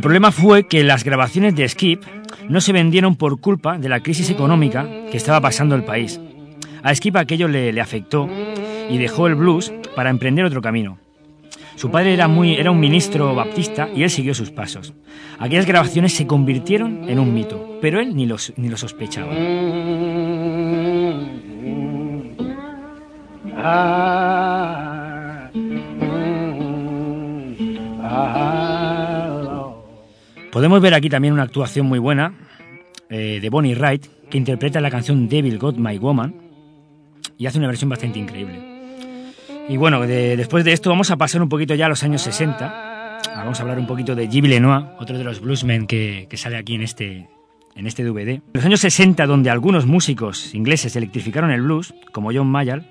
El 0.00 0.02
problema 0.02 0.32
fue 0.32 0.66
que 0.66 0.82
las 0.82 1.04
grabaciones 1.04 1.54
de 1.54 1.68
Skip 1.68 2.02
no 2.48 2.62
se 2.62 2.72
vendieron 2.72 3.16
por 3.16 3.38
culpa 3.38 3.76
de 3.76 3.90
la 3.90 4.00
crisis 4.00 4.30
económica 4.30 4.88
que 5.10 5.18
estaba 5.18 5.42
pasando 5.42 5.74
el 5.74 5.84
país. 5.84 6.18
A 6.82 6.94
Skip 6.94 7.16
aquello 7.16 7.48
le, 7.48 7.78
afectó 7.82 8.26
y 8.88 8.96
dejó 8.96 9.26
el 9.26 9.34
blues 9.34 9.70
para 9.94 10.08
emprender 10.08 10.46
otro 10.46 10.62
camino. 10.62 10.96
Su 11.76 11.90
padre 11.90 12.14
era, 12.14 12.28
muy, 12.28 12.54
era 12.54 12.70
un 12.70 12.80
ministro 12.80 13.34
baptista 13.34 13.90
y 13.94 14.02
él 14.02 14.08
siguió 14.08 14.32
sus 14.32 14.50
pasos. 14.50 14.94
Aquellas 15.38 15.66
grabaciones 15.66 16.14
se 16.14 16.26
convirtieron 16.26 17.06
en 17.06 17.18
un 17.18 17.34
mito, 17.34 17.78
pero 17.82 18.00
él 18.00 18.16
ni, 18.16 18.24
los, 18.24 18.54
ni 18.56 18.70
lo 18.70 18.78
sospechaba. 18.78 19.34
Podemos 30.52 30.80
ver 30.80 30.94
aquí 30.94 31.08
también 31.08 31.32
una 31.34 31.44
actuación 31.44 31.86
muy 31.86 31.98
buena 31.98 32.32
eh, 33.08 33.38
de 33.40 33.50
Bonnie 33.50 33.74
Wright, 33.74 34.06
que 34.28 34.38
interpreta 34.38 34.80
la 34.80 34.90
canción 34.90 35.28
Devil 35.28 35.58
Got 35.58 35.76
My 35.76 35.98
Woman 35.98 36.34
y 37.38 37.46
hace 37.46 37.58
una 37.58 37.68
versión 37.68 37.88
bastante 37.90 38.18
increíble. 38.18 38.58
Y 39.68 39.76
bueno, 39.76 40.00
de- 40.06 40.36
después 40.36 40.64
de 40.64 40.72
esto 40.72 40.90
vamos 40.90 41.10
a 41.10 41.16
pasar 41.16 41.42
un 41.42 41.48
poquito 41.48 41.74
ya 41.74 41.86
a 41.86 41.88
los 41.88 42.02
años 42.02 42.22
60. 42.22 42.66
Ah, 42.66 43.20
Vamos 43.36 43.58
a 43.60 43.62
hablar 43.62 43.78
un 43.78 43.86
poquito 43.86 44.14
de 44.14 44.26
Gilles 44.28 44.50
Lenoir, 44.50 44.86
otro 44.98 45.16
de 45.16 45.22
los 45.24 45.40
bluesmen 45.40 45.86
que, 45.86 46.26
sale 46.34 46.56
aquí 46.56 46.74
en 46.74 46.82
este, 46.82 47.28
en 47.76 47.86
este 47.86 48.02
DVD. 48.02 48.28
En 48.30 48.42
los 48.52 48.64
años 48.64 48.80
60, 48.80 49.24
donde 49.26 49.50
algunos 49.50 49.86
músicos 49.86 50.54
ingleses 50.54 50.96
electrificaron 50.96 51.50
el 51.52 51.62
blues, 51.62 51.94
como 52.12 52.32
John 52.32 52.48
Mayall, 52.48 52.84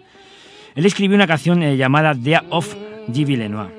él 0.75 0.85
escribió 0.85 1.15
una 1.15 1.27
canción 1.27 1.61
eh, 1.61 1.75
llamada 1.75 2.13
Day 2.13 2.35
of 2.49 2.73
Gilles 3.13 3.37
Lenoir. 3.37 3.78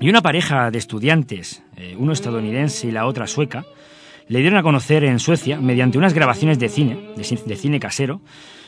Y 0.00 0.08
una 0.08 0.22
pareja 0.22 0.70
de 0.70 0.78
estudiantes, 0.78 1.62
eh, 1.76 1.94
uno 1.98 2.12
estadounidense 2.12 2.86
y 2.88 2.90
la 2.90 3.06
otra 3.06 3.26
sueca, 3.26 3.64
le 4.28 4.38
dieron 4.40 4.58
a 4.58 4.62
conocer 4.62 5.04
en 5.04 5.18
Suecia 5.18 5.60
mediante 5.60 5.98
unas 5.98 6.14
grabaciones 6.14 6.58
de 6.58 6.68
cine, 6.68 6.94
de, 7.16 7.22
ci- 7.22 7.42
de 7.44 7.56
cine 7.56 7.80
casero, 7.80 8.20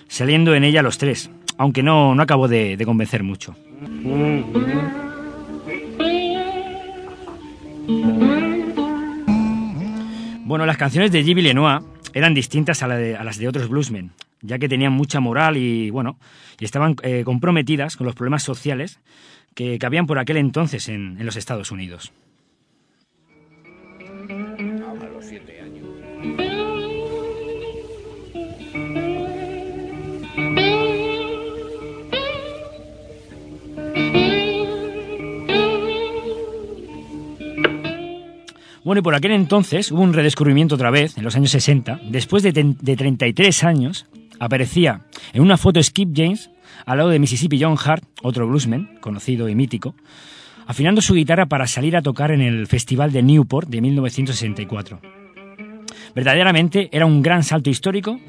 saliendo 0.09 0.55
en 0.55 0.65
ella 0.65 0.83
los 0.83 0.99
tres. 0.99 1.31
aunque 1.59 1.83
no, 1.83 2.15
no 2.15 2.23
acabó 2.23 2.49
de, 2.49 2.77
de 2.77 2.85
convencer 2.85 3.23
mucho. 3.23 3.55
Bueno, 10.45 10.67
las 10.67 10.77
canciones 10.77 11.13
de 11.13 11.23
Gilles 11.25 11.45
Lenoir 11.45 11.81
eran 12.15 12.35
distintas 12.35 12.83
a, 12.83 12.89
la 12.89 12.97
de- 12.97 13.17
a 13.17 13.25
las 13.25 13.39
de 13.39 13.49
otros 13.49 13.69
bluesmen, 13.69 14.11
ya 14.43 14.59
que 14.59 14.69
tenían 14.69 14.93
mucha 14.93 15.21
moral 15.21 15.57
y, 15.57 15.91
bueno, 15.91 16.19
y 16.59 16.65
estaban 16.65 16.97
eh, 17.03 17.23
comprometidas 17.25 17.97
con 17.97 18.07
los 18.07 18.15
problemas 18.15 18.43
sociales 18.43 19.01
que, 19.55 19.79
habían 19.83 20.07
por 20.07 20.19
aquel 20.19 20.37
entonces 20.37 20.89
en, 20.89 21.17
en 21.19 21.27
los 21.27 21.37
Estados 21.37 21.71
Unidos. 21.71 22.13
Bueno, 38.85 38.99
y 38.99 39.03
por 39.03 39.15
aquel 39.15 39.31
entonces 39.31 39.93
hubo 39.93 40.03
un 40.03 40.13
redescubrimiento 40.13 40.75
otra 40.75 40.91
vez, 40.91 41.17
en 41.17 41.25
los 41.25 41.37
años 41.37 41.53
60. 41.53 42.01
Después 42.11 42.43
de, 42.43 42.53
de 42.53 42.97
33 42.97 43.65
años, 43.65 44.07
aparecía 44.41 45.03
en 45.33 45.43
una 45.43 45.57
foto 45.57 45.81
Skip 45.81 46.11
James 46.15 46.51
al 46.87 46.99
lado 46.99 47.11
de 47.11 47.19
Mississippi 47.19 47.61
John 47.61 47.77
Hart, 47.83 48.05
otro 48.23 48.47
bluesman, 48.47 48.99
conocido 49.01 49.49
y 49.49 49.55
mítico, 49.55 49.95
afinando 50.67 51.01
su 51.01 51.15
guitarra 51.15 51.47
para 51.47 51.67
salir 51.67 51.97
a 51.97 52.03
tocar 52.03 52.31
en 52.31 52.41
el 52.41 52.67
Festival 52.67 53.13
de 53.13 53.23
Newport 53.23 53.69
de 53.69 53.81
1964. 53.81 55.01
Verdaderamente 56.15 56.89
era 56.93 57.07
un 57.07 57.23
gran 57.23 57.43
salto 57.43 57.71
histórico 57.71 58.21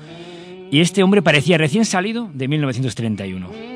y 0.72 0.82
este 0.82 1.04
hombre 1.04 1.22
parecía 1.22 1.58
recién 1.58 1.86
salido 1.86 2.30
de 2.34 2.48
1931. 2.48 3.74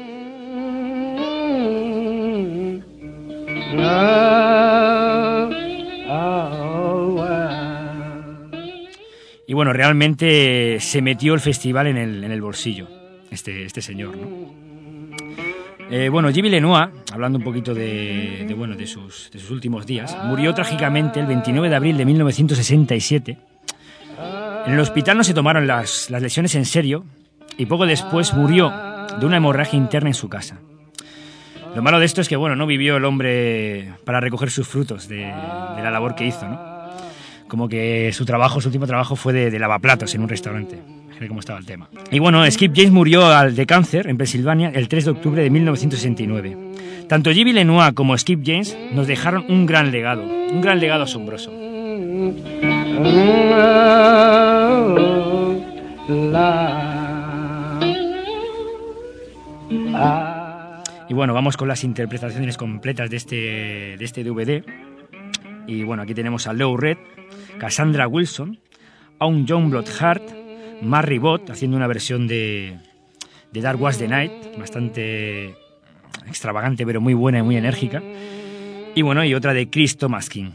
Y 9.50 9.54
bueno, 9.54 9.72
realmente 9.72 10.78
se 10.82 11.02
metió 11.02 11.34
el 11.34 11.40
festival 11.40 11.88
en 11.88 11.98
el, 11.98 12.24
en 12.24 12.32
el 12.32 12.42
bolsillo, 12.42 12.88
este, 13.32 13.66
este 13.66 13.82
señor, 13.82 14.16
¿no? 14.18 14.68
Eh, 15.90 16.10
bueno, 16.10 16.30
Jimmy 16.32 16.50
Lenoir, 16.50 16.90
hablando 17.14 17.38
un 17.38 17.46
poquito 17.46 17.74
de, 17.74 18.54
bueno, 18.58 18.76
de, 18.76 18.86
sus, 18.88 19.32
de 19.32 19.40
sus 19.40 19.52
últimos 19.52 19.86
días, 19.86 20.18
murió 20.26 20.54
trágicamente 20.54 21.22
el 21.22 21.28
29 21.28 21.70
de 21.70 21.76
abril 21.76 21.98
de 21.98 22.06
1967. 22.06 23.38
En 24.66 24.74
el 24.74 24.80
hospital 24.82 25.18
no 25.18 25.24
se 25.24 25.34
tomaron 25.34 25.66
las, 25.66 26.10
las 26.10 26.22
lesiones 26.22 26.56
en 26.56 26.66
serio 26.66 27.06
y 27.58 27.68
poco 27.68 27.86
después 27.86 28.34
murió 28.34 28.70
de 29.18 29.26
una 29.26 29.38
hemorragia 29.38 29.78
interna 29.78 30.10
en 30.10 30.14
su 30.14 30.28
casa. 30.28 30.60
Lo 31.74 31.82
malo 31.82 32.00
de 32.00 32.06
esto 32.06 32.20
es 32.20 32.28
que, 32.28 32.36
bueno, 32.36 32.58
no 32.58 32.68
vivió 32.68 32.98
el 32.98 33.06
hombre 33.06 33.94
para 34.04 34.20
recoger 34.20 34.52
sus 34.52 34.68
frutos 34.68 35.08
de, 35.08 35.18
de 35.18 35.84
la 35.84 35.90
labor 35.90 36.16
que 36.16 36.26
hizo, 36.26 36.50
¿no? 36.50 36.60
Como 37.48 37.70
que 37.70 38.12
su 38.12 38.26
trabajo, 38.26 38.60
su 38.60 38.68
último 38.68 38.88
trabajo 38.88 39.16
fue 39.16 39.32
de, 39.32 39.52
de 39.52 39.60
lavaplatos 39.60 40.14
en 40.16 40.22
un 40.22 40.28
restaurante. 40.28 40.80
Imagínate 41.18 41.30
cómo 41.30 41.40
estaba 41.40 41.58
el 41.58 41.66
tema. 41.66 41.90
Y 42.12 42.20
bueno, 42.20 42.50
Skip 42.50 42.74
James 42.76 42.92
murió 42.92 43.28
de 43.50 43.66
cáncer 43.66 44.08
en 44.08 44.18
Pensilvania 44.18 44.70
el 44.70 44.88
3 44.88 45.06
de 45.06 45.12
octubre 45.12 45.42
de 45.42 45.50
1969. 45.50 46.58
Tanto 47.10 47.32
Jimmy 47.32 47.54
Lenoir 47.54 47.96
como 47.96 48.16
Skip 48.16 48.44
James 48.46 48.78
nos 48.94 49.08
dejaron 49.08 49.46
un 49.50 49.66
gran 49.66 49.92
legado, 49.92 50.24
un 50.24 50.62
gran 50.62 50.80
legado 50.80 51.04
asombroso. 51.04 51.52
Y 61.10 61.14
bueno, 61.14 61.34
vamos 61.34 61.58
con 61.58 61.68
las 61.68 61.84
interpretaciones 61.84 62.58
completas 62.58 63.10
de 63.10 63.18
este, 63.18 63.36
de 63.98 64.06
este 64.06 64.24
DVD. 64.24 64.64
Y 65.66 65.82
bueno, 65.82 66.04
aquí 66.04 66.14
tenemos 66.14 66.46
a 66.46 66.54
Lou 66.54 66.78
Red, 66.78 66.98
Cassandra 67.58 68.08
Wilson, 68.08 68.60
a 69.18 69.26
un 69.26 69.48
John 69.48 69.72
Bloodhart, 69.72 70.37
Marry 70.82 71.18
Bott 71.18 71.50
haciendo 71.50 71.78
una 71.78 71.88
versión 71.88 72.28
de, 72.28 72.78
Dark 73.52 73.82
Was 73.82 73.98
the 73.98 74.08
Night, 74.08 74.58
bastante 74.58 75.56
extravagante 76.28 76.86
pero 76.86 77.02
muy 77.02 77.14
buena 77.14 77.40
y 77.40 77.42
muy 77.42 77.58
enérgica. 77.58 78.02
Y 78.96 79.02
bueno, 79.02 79.24
y 79.24 79.34
otra 79.34 79.54
de 79.54 79.70
Chris 79.70 79.98
Thomas 79.98 80.30
King. 80.30 80.52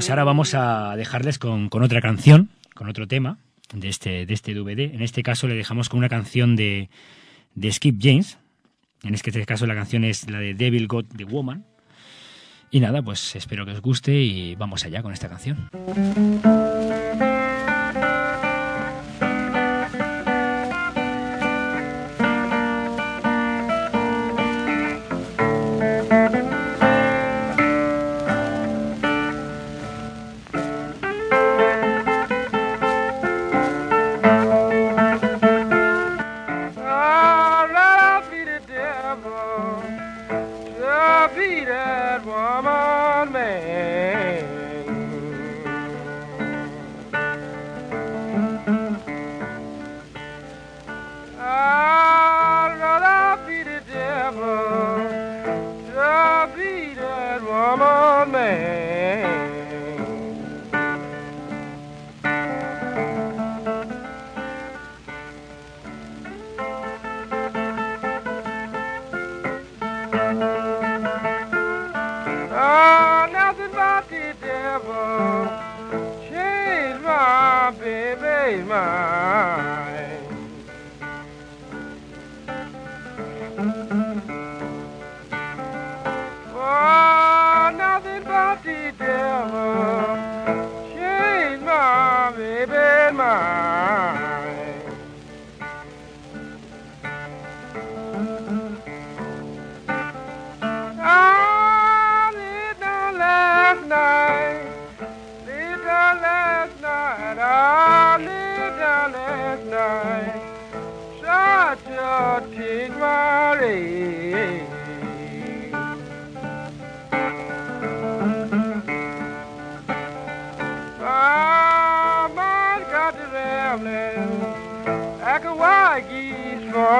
Pues 0.00 0.08
ahora 0.08 0.24
vamos 0.24 0.54
a 0.54 0.96
dejarles 0.96 1.38
con, 1.38 1.68
otra 1.70 2.00
canción, 2.00 2.48
con 2.74 2.88
otro 2.88 3.06
tema 3.06 3.36
de 3.74 3.90
este, 3.90 4.24
de 4.24 4.32
este 4.32 4.54
DVD. 4.54 4.94
En 4.94 5.02
este 5.02 5.22
caso 5.22 5.46
le 5.46 5.54
dejamos 5.54 5.90
con 5.90 5.98
una 5.98 6.08
canción 6.08 6.56
de, 6.56 6.88
de 7.54 7.70
Skip 7.70 7.98
James. 8.00 8.38
En 9.02 9.12
este 9.12 9.30
caso 9.44 9.66
la 9.66 9.74
canción 9.74 10.04
es 10.04 10.30
la 10.30 10.38
de 10.38 10.54
Devil 10.54 10.86
Got 10.86 11.14
the 11.14 11.24
Woman. 11.24 11.66
Y 12.70 12.80
nada, 12.80 13.02
pues 13.02 13.36
espero 13.36 13.66
que 13.66 13.72
os 13.72 13.82
guste 13.82 14.18
y 14.22 14.54
vamos 14.54 14.86
allá 14.86 15.02
con 15.02 15.12
esta 15.12 15.28
canción. 15.28 15.68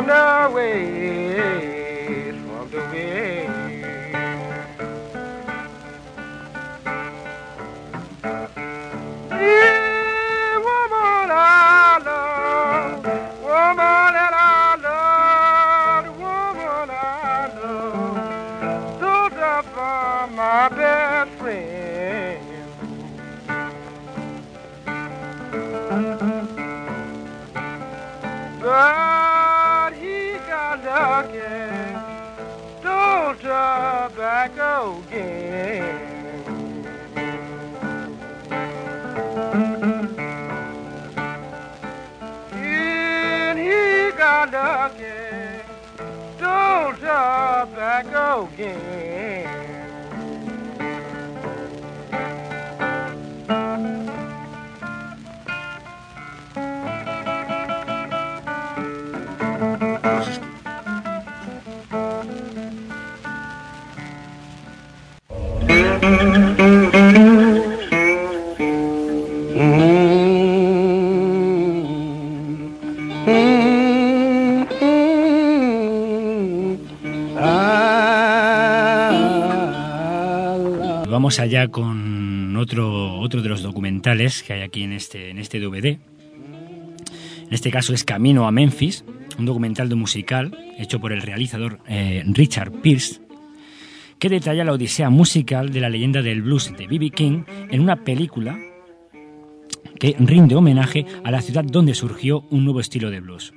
on 0.00 0.06
their 0.06 0.50
way. 0.50 1.29
Got 44.80 44.92
lucky, 44.92 45.62
don't 46.38 46.98
turn 47.00 47.74
back 47.74 48.06
again. 48.06 49.10
Vamos 66.00 66.39
allá 81.50 81.66
con 81.66 82.56
otro, 82.56 83.18
otro 83.18 83.42
de 83.42 83.48
los 83.48 83.62
documentales 83.62 84.44
que 84.44 84.52
hay 84.52 84.62
aquí 84.62 84.84
en 84.84 84.92
este, 84.92 85.30
en 85.30 85.38
este 85.38 85.58
DVD. 85.58 85.86
En 85.86 87.50
este 87.50 87.72
caso 87.72 87.92
es 87.92 88.04
Camino 88.04 88.46
a 88.46 88.52
Memphis, 88.52 89.04
un 89.36 89.46
documental 89.46 89.88
de 89.88 89.96
musical 89.96 90.56
hecho 90.78 91.00
por 91.00 91.12
el 91.12 91.22
realizador 91.22 91.80
eh, 91.88 92.22
Richard 92.24 92.70
Pierce, 92.70 93.20
que 94.20 94.28
detalla 94.28 94.62
la 94.62 94.72
odisea 94.72 95.10
musical 95.10 95.72
de 95.72 95.80
la 95.80 95.88
leyenda 95.88 96.22
del 96.22 96.42
blues 96.42 96.72
de 96.78 96.86
B.B. 96.86 97.10
King 97.10 97.42
en 97.68 97.80
una 97.80 97.96
película 97.96 98.56
que 99.98 100.14
rinde 100.20 100.54
homenaje 100.54 101.04
a 101.24 101.32
la 101.32 101.42
ciudad 101.42 101.64
donde 101.64 101.94
surgió 101.94 102.42
un 102.50 102.64
nuevo 102.64 102.78
estilo 102.78 103.10
de 103.10 103.18
blues. 103.18 103.52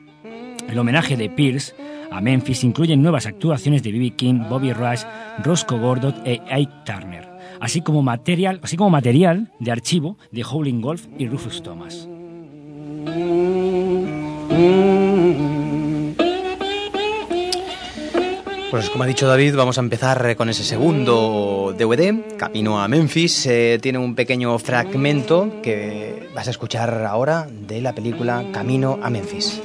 El 0.67 0.79
homenaje 0.79 1.15
de 1.15 1.29
Pierce 1.29 1.75
a 2.09 2.21
Memphis 2.21 2.63
incluye 2.63 2.97
nuevas 2.97 3.27
actuaciones 3.27 3.83
de 3.83 3.91
B.B. 3.91 4.15
King, 4.15 4.49
Bobby 4.49 4.73
Rush, 4.73 5.03
Roscoe 5.43 5.77
Gordon 5.77 6.15
e 6.25 6.41
Ike 6.49 6.73
Turner, 6.87 7.32
así 7.59 7.81
como 7.81 8.01
material, 8.01 8.59
así 8.63 8.77
como 8.77 8.89
material 8.89 9.51
de 9.59 9.71
archivo 9.71 10.17
de 10.31 10.43
Howling 10.43 10.81
Wolf 10.81 11.07
y 11.17 11.27
Rufus 11.27 11.63
Thomas. 11.63 12.07
Pues 18.73 18.89
como 18.89 19.03
ha 19.03 19.07
dicho 19.07 19.27
David, 19.27 19.55
vamos 19.55 19.77
a 19.77 19.81
empezar 19.81 20.35
con 20.35 20.49
ese 20.49 20.63
segundo 20.63 21.75
DVD, 21.77 22.37
Camino 22.37 22.81
a 22.81 22.87
Memphis. 22.87 23.45
Eh, 23.45 23.77
tiene 23.79 23.99
un 23.99 24.15
pequeño 24.15 24.57
fragmento 24.57 25.61
que 25.61 26.27
vas 26.33 26.47
a 26.47 26.49
escuchar 26.49 27.05
ahora 27.05 27.47
de 27.51 27.81
la 27.81 27.93
película 27.93 28.43
Camino 28.51 28.97
a 29.03 29.11
Memphis. 29.11 29.61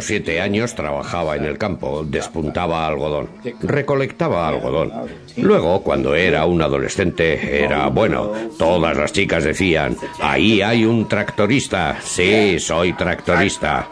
Siete 0.00 0.40
años 0.40 0.74
trabajaba 0.74 1.36
en 1.36 1.44
el 1.44 1.58
campo, 1.58 2.04
despuntaba 2.04 2.86
algodón, 2.86 3.28
recolectaba 3.62 4.48
algodón. 4.48 4.92
Luego, 5.36 5.82
cuando 5.82 6.14
era 6.14 6.44
un 6.46 6.62
adolescente, 6.62 7.62
era 7.64 7.88
bueno. 7.88 8.32
Todas 8.58 8.96
las 8.96 9.12
chicas 9.12 9.44
decían, 9.44 9.96
ahí 10.20 10.62
hay 10.62 10.84
un 10.84 11.08
tractorista. 11.08 11.98
Sí, 12.02 12.58
soy 12.58 12.92
tractorista. 12.94 13.88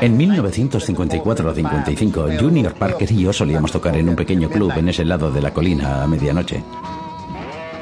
En 0.00 0.18
1954-55, 0.18 2.40
Junior 2.40 2.74
Parker 2.74 3.10
y 3.10 3.22
yo 3.22 3.32
solíamos 3.32 3.72
tocar 3.72 3.96
en 3.96 4.08
un 4.08 4.16
pequeño 4.16 4.48
club 4.48 4.72
en 4.76 4.88
ese 4.88 5.04
lado 5.04 5.30
de 5.30 5.40
la 5.40 5.52
colina 5.52 6.02
a 6.02 6.06
medianoche. 6.06 6.62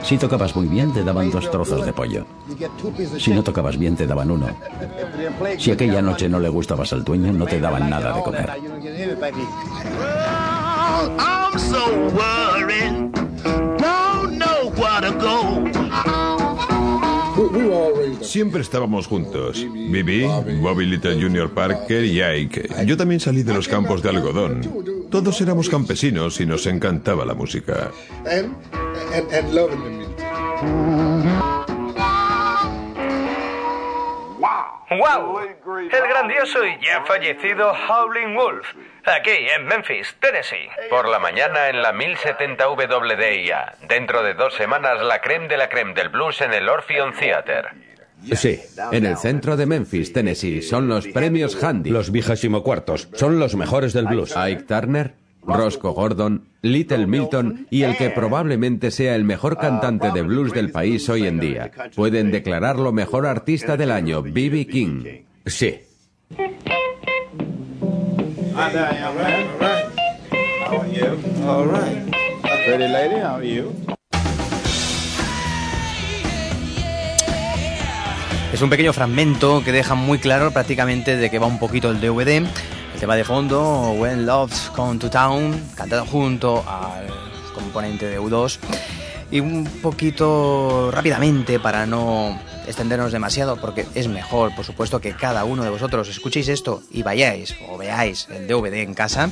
Si 0.02 0.18
tocabas 0.18 0.54
muy 0.56 0.66
bien, 0.66 0.92
te 0.92 1.04
daban 1.04 1.30
dos 1.30 1.50
trozos 1.50 1.86
de 1.86 1.92
pollo. 1.92 2.26
Si 3.18 3.32
no 3.32 3.42
tocabas 3.42 3.78
bien, 3.78 3.96
te 3.96 4.06
daban 4.06 4.30
uno. 4.30 4.48
Si 5.58 5.70
aquella 5.70 6.02
noche 6.02 6.28
no 6.28 6.40
le 6.40 6.48
gustabas 6.48 6.92
al 6.92 7.04
dueño, 7.04 7.32
no 7.32 7.46
te 7.46 7.60
daban 7.60 7.88
nada 7.88 8.12
de 8.12 8.22
comer. 8.22 8.50
Siempre 18.20 18.62
estábamos 18.62 19.06
juntos. 19.06 19.66
Bibi, 19.72 20.22
Bobby 20.60 20.86
Little 20.86 21.20
Junior 21.20 21.50
Parker 21.50 22.04
y 22.04 22.22
Ike. 22.22 22.68
Yo 22.86 22.96
también 22.96 23.20
salí 23.20 23.42
de 23.42 23.54
los 23.54 23.68
campos 23.68 24.02
de 24.02 24.10
algodón. 24.10 25.08
Todos 25.10 25.40
éramos 25.40 25.68
campesinos 25.68 26.40
y 26.40 26.46
nos 26.46 26.66
encantaba 26.66 27.24
la 27.24 27.34
música. 27.34 27.90
¡Wow! 34.98 35.40
El 35.40 36.08
grandioso 36.08 36.64
y 36.64 36.78
ya 36.84 37.04
fallecido 37.04 37.72
Howling 37.72 38.34
Wolf, 38.34 38.66
aquí 39.04 39.30
en 39.56 39.66
Memphis, 39.66 40.14
Tennessee. 40.20 40.68
Por 40.90 41.08
la 41.08 41.18
mañana 41.18 41.68
en 41.68 41.82
la 41.82 41.92
1070 41.92 42.68
WDIA. 42.68 43.74
Dentro 43.88 44.22
de 44.22 44.34
dos 44.34 44.54
semanas, 44.54 45.00
la 45.02 45.20
creme 45.20 45.48
de 45.48 45.56
la 45.56 45.68
creme 45.68 45.94
del 45.94 46.08
blues 46.08 46.40
en 46.40 46.52
el 46.52 46.68
Orpheum 46.68 47.12
Theater. 47.12 47.70
Sí, 48.34 48.60
en 48.92 49.04
el 49.04 49.16
centro 49.16 49.56
de 49.56 49.66
Memphis, 49.66 50.12
Tennessee, 50.12 50.62
son 50.62 50.88
los 50.88 51.08
premios 51.08 51.62
Handy. 51.62 51.90
Los 51.90 52.12
vigésimo 52.12 52.62
cuartos, 52.62 53.08
son 53.14 53.38
los 53.38 53.56
mejores 53.56 53.92
del 53.92 54.06
blues. 54.06 54.36
Ike 54.36 54.62
Turner, 54.62 55.14
Roscoe 55.44 55.92
Gordon, 55.92 56.44
Little 56.62 57.06
Milton 57.06 57.66
y 57.70 57.82
el 57.82 57.96
que 57.96 58.10
probablemente 58.10 58.90
sea 58.90 59.16
el 59.16 59.24
mejor 59.24 59.58
cantante 59.58 60.10
de 60.12 60.22
blues 60.22 60.52
del 60.52 60.70
país 60.70 61.08
hoy 61.08 61.26
en 61.26 61.40
día. 61.40 61.70
Pueden 61.94 62.30
declararlo 62.30 62.92
mejor 62.92 63.26
artista 63.26 63.76
del 63.76 63.90
año, 63.90 64.22
B.B. 64.22 64.66
King. 64.66 65.04
Sí. 65.46 65.80
Es 78.52 78.60
un 78.60 78.68
pequeño 78.68 78.92
fragmento 78.92 79.62
que 79.64 79.72
deja 79.72 79.94
muy 79.94 80.18
claro 80.18 80.50
prácticamente 80.50 81.16
de 81.16 81.30
que 81.30 81.38
va 81.38 81.46
un 81.46 81.58
poquito 81.58 81.90
el 81.90 82.00
DVD. 82.00 82.46
Tema 83.02 83.16
de 83.16 83.24
fondo, 83.24 83.90
When 83.98 84.26
Love's 84.26 84.70
Come 84.76 85.00
to 85.00 85.10
Town, 85.10 85.60
cantado 85.74 86.06
junto 86.06 86.64
al 86.68 87.08
componente 87.52 88.06
de 88.06 88.20
U2. 88.20 88.60
Y 89.32 89.40
un 89.40 89.64
poquito 89.64 90.88
rápidamente 90.92 91.58
para 91.58 91.84
no 91.84 92.38
extendernos 92.64 93.10
demasiado, 93.10 93.56
porque 93.56 93.86
es 93.96 94.06
mejor, 94.06 94.54
por 94.54 94.64
supuesto, 94.64 95.00
que 95.00 95.16
cada 95.16 95.42
uno 95.42 95.64
de 95.64 95.70
vosotros 95.70 96.08
escuchéis 96.08 96.46
esto 96.46 96.80
y 96.92 97.02
vayáis 97.02 97.56
o 97.68 97.76
veáis 97.76 98.28
el 98.30 98.46
DVD 98.46 98.74
en 98.74 98.94
casa. 98.94 99.30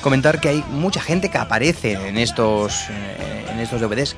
Comentar 0.00 0.40
que 0.40 0.48
hay 0.48 0.64
mucha 0.70 1.02
gente 1.02 1.28
que 1.28 1.36
aparece 1.36 2.08
en 2.08 2.16
estos, 2.16 2.88
eh, 2.88 3.44
en 3.50 3.60
estos 3.60 3.82
DVDs, 3.82 4.16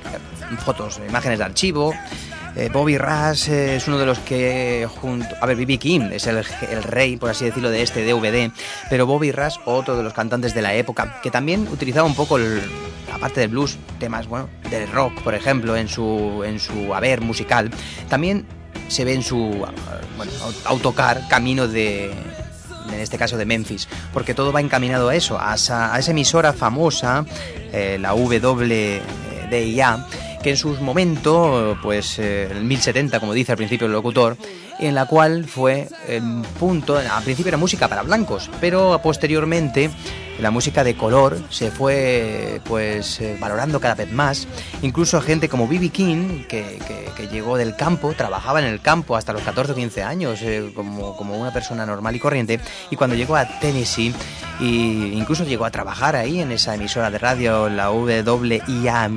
fotos, 0.64 1.00
imágenes 1.08 1.40
de 1.40 1.44
archivo, 1.44 1.94
eh, 2.58 2.70
Bobby 2.72 2.98
Rush 2.98 3.50
eh, 3.50 3.76
es 3.76 3.86
uno 3.86 3.98
de 3.98 4.06
los 4.06 4.18
que 4.18 4.88
junto... 5.00 5.28
A 5.40 5.46
ver, 5.46 5.56
B.B. 5.56 5.78
King 5.78 6.10
es 6.12 6.26
el, 6.26 6.42
rey, 6.82 7.16
por 7.16 7.30
así 7.30 7.44
decirlo, 7.44 7.70
de 7.70 7.82
este 7.82 8.04
DVD, 8.04 8.50
pero 8.90 9.06
Bobby 9.06 9.30
Rush, 9.30 9.56
otro 9.64 9.96
de 9.96 10.02
los 10.02 10.12
cantantes 10.12 10.54
de 10.54 10.62
la 10.62 10.74
época, 10.74 11.20
que 11.22 11.30
también 11.30 11.68
utilizaba 11.68 12.06
un 12.06 12.16
poco, 12.16 12.36
el, 12.36 12.60
aparte 13.12 13.40
del 13.40 13.50
blues, 13.50 13.78
temas, 14.00 14.26
bueno, 14.26 14.48
del 14.70 14.90
rock, 14.90 15.22
por 15.22 15.34
ejemplo, 15.34 15.76
en 15.76 15.88
su, 15.88 16.42
en 16.44 16.58
su 16.58 16.92
haber 16.94 17.20
musical, 17.20 17.70
también 18.08 18.44
se 18.88 19.04
ve 19.04 19.14
en 19.14 19.22
su 19.22 19.64
bueno, 20.16 20.32
autocar 20.64 21.28
camino 21.28 21.68
de, 21.68 22.10
en 22.92 23.00
este 23.00 23.18
caso 23.18 23.36
de 23.36 23.44
Memphis, 23.44 23.88
porque 24.12 24.34
todo 24.34 24.52
va 24.52 24.60
encaminado 24.60 25.08
a 25.08 25.14
eso, 25.14 25.40
a 25.40 25.54
esa, 25.54 25.94
a 25.94 25.98
esa 25.98 26.10
emisora 26.10 26.52
famosa, 26.52 27.24
eh, 27.72 27.98
la 28.00 28.14
WDIA, 28.14 29.00
en 30.48 30.56
sus 30.56 30.80
momentos, 30.80 31.76
pues 31.82 32.18
eh, 32.18 32.48
el 32.50 32.64
1070, 32.64 33.20
como 33.20 33.32
dice 33.32 33.52
al 33.52 33.58
principio 33.58 33.86
el 33.86 33.92
locutor, 33.92 34.36
en 34.78 34.94
la 34.94 35.06
cual 35.06 35.44
fue 35.46 35.88
el 36.06 36.22
punto, 36.58 36.96
al 36.96 37.22
principio 37.24 37.48
era 37.48 37.56
música 37.58 37.88
para 37.88 38.02
blancos, 38.02 38.50
pero 38.60 39.00
posteriormente 39.02 39.90
la 40.40 40.52
música 40.52 40.84
de 40.84 40.94
color 40.96 41.36
se 41.50 41.72
fue 41.72 42.60
pues 42.64 43.20
eh, 43.20 43.36
valorando 43.40 43.80
cada 43.80 43.96
vez 43.96 44.12
más. 44.12 44.46
Incluso 44.82 45.20
gente 45.20 45.48
como 45.48 45.66
B.B. 45.66 45.88
King, 45.88 46.44
que, 46.48 46.78
que- 46.86 47.08
llegó 47.28 47.58
del 47.58 47.76
campo, 47.76 48.14
trabajaba 48.16 48.60
en 48.60 48.66
el 48.66 48.80
campo 48.80 49.14
hasta 49.14 49.34
los 49.34 49.42
14 49.42 49.72
o 49.72 49.74
15 49.74 50.02
años, 50.02 50.40
eh, 50.40 50.70
como, 50.74 51.14
como 51.16 51.36
una 51.36 51.52
persona 51.52 51.84
normal 51.84 52.16
y 52.16 52.20
corriente, 52.20 52.58
y 52.90 52.96
cuando 52.96 53.16
llegó 53.16 53.36
a 53.36 53.44
Tennessee, 53.60 54.14
y 54.60 55.12
incluso 55.12 55.44
llegó 55.44 55.66
a 55.66 55.70
trabajar 55.70 56.16
ahí 56.16 56.40
en 56.40 56.52
esa 56.52 56.74
emisora 56.76 57.10
de 57.10 57.18
radio, 57.18 57.68
la 57.68 57.90
WIA, 57.90 59.10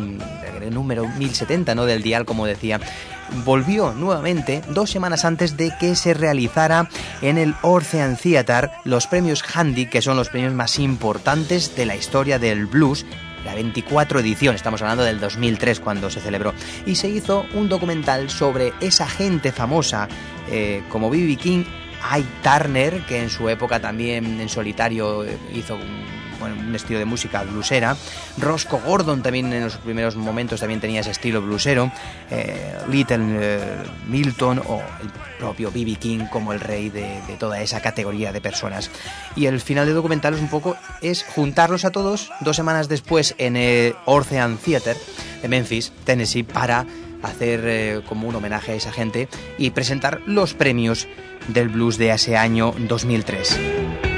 número 0.71 1.07
1070, 1.07 1.75
¿no? 1.75 1.86
Del 1.86 2.01
dial, 2.01 2.25
como 2.25 2.45
decía, 2.45 2.79
volvió 3.45 3.93
nuevamente 3.93 4.62
dos 4.69 4.89
semanas 4.89 5.25
antes 5.25 5.57
de 5.57 5.71
que 5.79 5.95
se 5.95 6.13
realizara 6.13 6.89
en 7.21 7.38
el 7.38 7.55
Orpheum 7.62 8.15
Theatre 8.15 8.69
los 8.84 9.07
premios 9.07 9.43
Handy, 9.53 9.86
que 9.86 10.01
son 10.01 10.17
los 10.17 10.29
premios 10.29 10.53
más 10.53 10.79
importantes 10.79 11.75
de 11.75 11.86
la 11.86 11.95
historia 11.95 12.39
del 12.39 12.65
blues. 12.65 13.05
La 13.45 13.55
24 13.55 14.19
edición, 14.19 14.53
estamos 14.53 14.81
hablando 14.81 15.03
del 15.03 15.19
2003 15.19 15.79
cuando 15.79 16.12
se 16.12 16.19
celebró, 16.19 16.53
y 16.86 16.95
se 16.95 17.10
hizo 17.10 17.45
un 17.53 17.69
documental 17.69 18.29
sobre 18.29 18.71
esa 18.81 19.07
gente 19.07 19.51
famosa 19.51 20.07
eh, 20.51 20.84
como 20.89 21.10
B.B. 21.10 21.38
King, 21.38 21.63
Ike 22.12 22.27
Turner, 22.43 23.01
que 23.07 23.21
en 23.21 23.29
su 23.29 23.49
época 23.49 23.79
también 23.79 24.39
en 24.39 24.49
solitario 24.49 25.25
eh, 25.25 25.38
hizo 25.55 25.77
un 26.41 26.75
estilo 26.75 26.99
de 26.99 27.06
música 27.06 27.43
bluesera. 27.43 27.95
Roscoe 28.38 28.80
Gordon 28.86 29.21
también 29.21 29.51
en 29.54 29.63
los 29.63 29.77
primeros 29.77 30.15
momentos 30.15 30.60
también 30.60 30.80
tenía 30.80 31.01
ese 31.01 31.12
estilo 31.12 31.41
bluesero. 31.41 31.91
eh, 32.30 32.75
Little 32.89 33.19
eh, 33.39 33.60
Milton 34.08 34.60
o 34.60 34.82
el 35.01 35.10
propio 35.39 35.71
B.B. 35.71 35.95
King 35.95 36.25
como 36.32 36.54
el 36.54 36.60
rey 36.60 36.89
de, 36.89 37.21
de 37.27 37.36
toda 37.38 37.62
esa 37.62 37.82
categoría 37.82 38.32
de 38.32 38.41
personas. 38.41 38.89
Y 39.36 39.45
el 39.45 39.60
final 39.60 39.86
del 39.86 39.95
documental 39.95 40.34
es 40.34 40.39
un 40.39 40.49
poco 40.49 40.75
es 41.01 41.23
juntarlos 41.23 41.86
a 41.86 41.91
todos 41.91 42.32
dos 42.41 42.56
semanas 42.56 42.88
después 42.88 43.36
en 43.38 43.56
el 43.56 43.95
Orpheum 44.06 44.58
Theatre 44.58 44.97
de 45.41 45.47
Memphis, 45.47 45.91
Tennessee, 46.06 46.43
para 46.43 46.86
hacer 47.23 47.62
eh, 47.65 48.01
como 48.08 48.27
un 48.27 48.36
homenaje 48.36 48.71
a 48.71 48.75
esa 48.75 48.91
gente 48.91 49.27
y 49.58 49.71
presentar 49.71 50.21
los 50.25 50.54
premios 50.54 51.08
del 51.47 51.69
blues 51.69 51.97
de 51.97 52.12
ese 52.12 52.38
año 52.38 52.73
2003. 52.77 54.11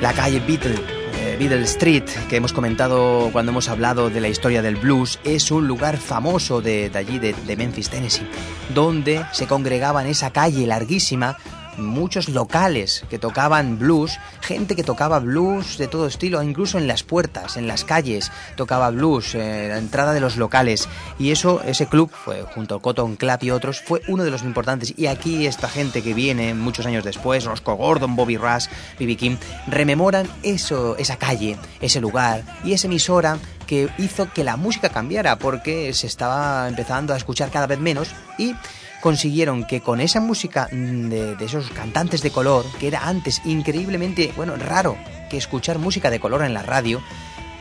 La 0.00 0.14
calle 0.14 0.40
Beatle, 0.40 0.76
eh, 1.20 1.36
Beatle 1.38 1.64
Street, 1.64 2.04
que 2.30 2.36
hemos 2.36 2.54
comentado 2.54 3.28
cuando 3.32 3.52
hemos 3.52 3.68
hablado 3.68 4.08
de 4.08 4.20
la 4.20 4.28
historia 4.28 4.62
del 4.62 4.76
blues, 4.76 5.18
es 5.24 5.50
un 5.50 5.68
lugar 5.68 5.98
famoso 5.98 6.62
de, 6.62 6.90
allí, 6.94 7.18
de, 7.18 7.34
de 7.34 7.56
Memphis, 7.56 7.90
Tennessee, 7.90 8.26
donde 8.74 9.26
se 9.32 9.46
congregaba 9.46 10.02
en 10.02 10.08
esa 10.08 10.30
calle 10.30 10.66
larguísima 10.66 11.36
muchos 11.76 12.28
locales 12.28 13.04
que 13.10 13.18
tocaban 13.18 13.78
blues, 13.78 14.18
gente 14.40 14.76
que 14.76 14.84
tocaba 14.84 15.18
blues 15.18 15.78
de 15.78 15.88
todo 15.88 16.06
estilo, 16.06 16.42
incluso 16.42 16.78
en 16.78 16.86
las 16.86 17.02
puertas, 17.02 17.56
en 17.56 17.66
las 17.66 17.84
calles, 17.84 18.30
tocaba 18.56 18.90
blues, 18.90 19.34
eh, 19.34 19.66
la 19.68 19.78
entrada 19.78 20.12
de 20.12 20.20
los 20.20 20.36
locales. 20.36 20.88
Y 21.18 21.30
eso, 21.30 21.62
ese 21.64 21.86
club, 21.86 22.10
fue, 22.10 22.42
junto 22.42 22.76
a 22.76 22.82
Cotton 22.82 23.16
Club 23.16 23.38
y 23.42 23.50
otros, 23.50 23.80
fue 23.80 24.02
uno 24.08 24.24
de 24.24 24.30
los 24.30 24.42
importantes. 24.42 24.94
Y 24.96 25.06
aquí 25.06 25.46
esta 25.46 25.68
gente 25.68 26.02
que 26.02 26.14
viene 26.14 26.54
muchos 26.54 26.86
años 26.86 27.04
después, 27.04 27.44
Roscoe 27.44 27.76
Gordon, 27.76 28.16
Bobby 28.16 28.36
Rush, 28.36 28.66
B.B. 28.98 29.16
King, 29.16 29.36
rememoran 29.66 30.28
eso, 30.42 30.96
esa 30.96 31.16
calle, 31.16 31.56
ese 31.80 32.00
lugar 32.00 32.44
y 32.64 32.72
esa 32.72 32.86
emisora 32.86 33.38
que 33.66 33.88
hizo 33.98 34.32
que 34.32 34.42
la 34.42 34.56
música 34.56 34.88
cambiara 34.88 35.38
porque 35.38 35.94
se 35.94 36.08
estaba 36.08 36.68
empezando 36.68 37.14
a 37.14 37.16
escuchar 37.16 37.50
cada 37.50 37.68
vez 37.68 37.78
menos 37.78 38.10
y 38.36 38.54
consiguieron 39.00 39.64
que 39.64 39.80
con 39.80 40.00
esa 40.00 40.20
música 40.20 40.68
mm, 40.70 41.08
de, 41.08 41.44
esos 41.44 41.70
cantantes 41.70 42.22
de 42.22 42.30
color, 42.30 42.64
que 42.78 42.88
era 42.88 43.08
antes 43.08 43.42
increíblemente, 43.44 44.32
bueno, 44.36 44.56
raro 44.56 44.96
que 45.28 45.36
escuchar 45.36 45.78
música 45.78 46.10
de 46.10 46.20
color 46.20 46.42
en 46.42 46.54
la 46.54 46.62
radio, 46.62 47.00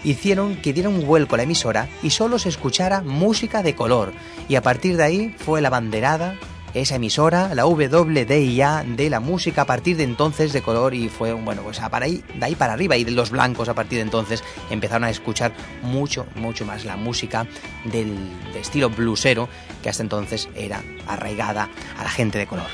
hicieron 0.03 0.55
que 0.55 0.73
diera 0.73 0.89
un 0.89 1.05
vuelco 1.05 1.35
a 1.35 1.37
la 1.37 1.43
emisora 1.43 1.87
y 2.01 2.11
solo 2.11 2.39
se 2.39 2.49
escuchara 2.49 3.01
música 3.01 3.63
de 3.63 3.75
color. 3.75 4.13
Y 4.47 4.55
a 4.55 4.61
partir 4.61 4.97
de 4.97 5.03
ahí 5.03 5.35
fue 5.37 5.61
la 5.61 5.69
banderada, 5.69 6.35
esa 6.73 6.95
emisora, 6.95 7.53
la 7.55 7.65
WDIA 7.65 8.83
de 8.85 9.09
la 9.09 9.19
música 9.19 9.63
a 9.63 9.65
partir 9.65 9.97
de 9.97 10.03
entonces 10.03 10.53
de 10.53 10.61
color 10.61 10.93
y 10.93 11.09
fue, 11.09 11.33
bueno, 11.33 11.63
pues 11.63 11.79
para 11.79 12.05
ahí, 12.05 12.23
de 12.35 12.45
ahí 12.45 12.55
para 12.55 12.73
arriba 12.73 12.95
y 12.95 13.03
de 13.03 13.11
los 13.11 13.31
blancos 13.31 13.69
a 13.69 13.73
partir 13.73 13.97
de 13.97 14.03
entonces 14.03 14.43
empezaron 14.69 15.03
a 15.03 15.09
escuchar 15.09 15.51
mucho, 15.81 16.27
mucho 16.35 16.65
más 16.65 16.85
la 16.85 16.95
música 16.95 17.47
del, 17.85 18.15
de 18.53 18.59
estilo 18.59 18.89
bluesero 18.89 19.49
que 19.81 19.89
hasta 19.89 20.03
entonces 20.03 20.49
era 20.55 20.83
arraigada 21.07 21.69
a 21.97 22.03
la 22.03 22.09
gente 22.09 22.37
de 22.37 22.47
color. 22.47 22.67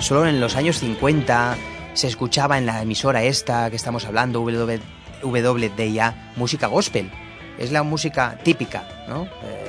Solo 0.00 0.26
en 0.26 0.40
los 0.40 0.56
años 0.56 0.78
50 0.78 1.56
se 1.94 2.06
escuchaba 2.08 2.58
en 2.58 2.66
la 2.66 2.82
emisora 2.82 3.22
esta 3.24 3.70
que 3.70 3.76
estamos 3.76 4.04
hablando, 4.04 4.42
WDIA, 4.42 6.32
música 6.36 6.66
gospel. 6.66 7.10
Es 7.58 7.72
la 7.72 7.82
música 7.82 8.38
típica, 8.44 8.86
¿no? 9.08 9.24
Eh, 9.42 9.65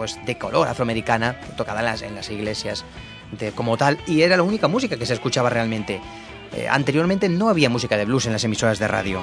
pues 0.00 0.18
de 0.24 0.38
color 0.38 0.66
afroamericana, 0.66 1.38
tocada 1.58 1.80
en 1.80 1.84
las, 1.84 2.00
en 2.00 2.14
las 2.14 2.30
iglesias 2.30 2.86
de, 3.38 3.52
como 3.52 3.76
tal, 3.76 3.98
y 4.06 4.22
era 4.22 4.34
la 4.34 4.42
única 4.42 4.66
música 4.66 4.96
que 4.96 5.04
se 5.04 5.12
escuchaba 5.12 5.50
realmente. 5.50 6.00
Eh, 6.56 6.66
anteriormente 6.70 7.28
no 7.28 7.50
había 7.50 7.68
música 7.68 7.98
de 7.98 8.06
blues 8.06 8.24
en 8.24 8.32
las 8.32 8.42
emisoras 8.42 8.78
de 8.78 8.88
radio. 8.88 9.20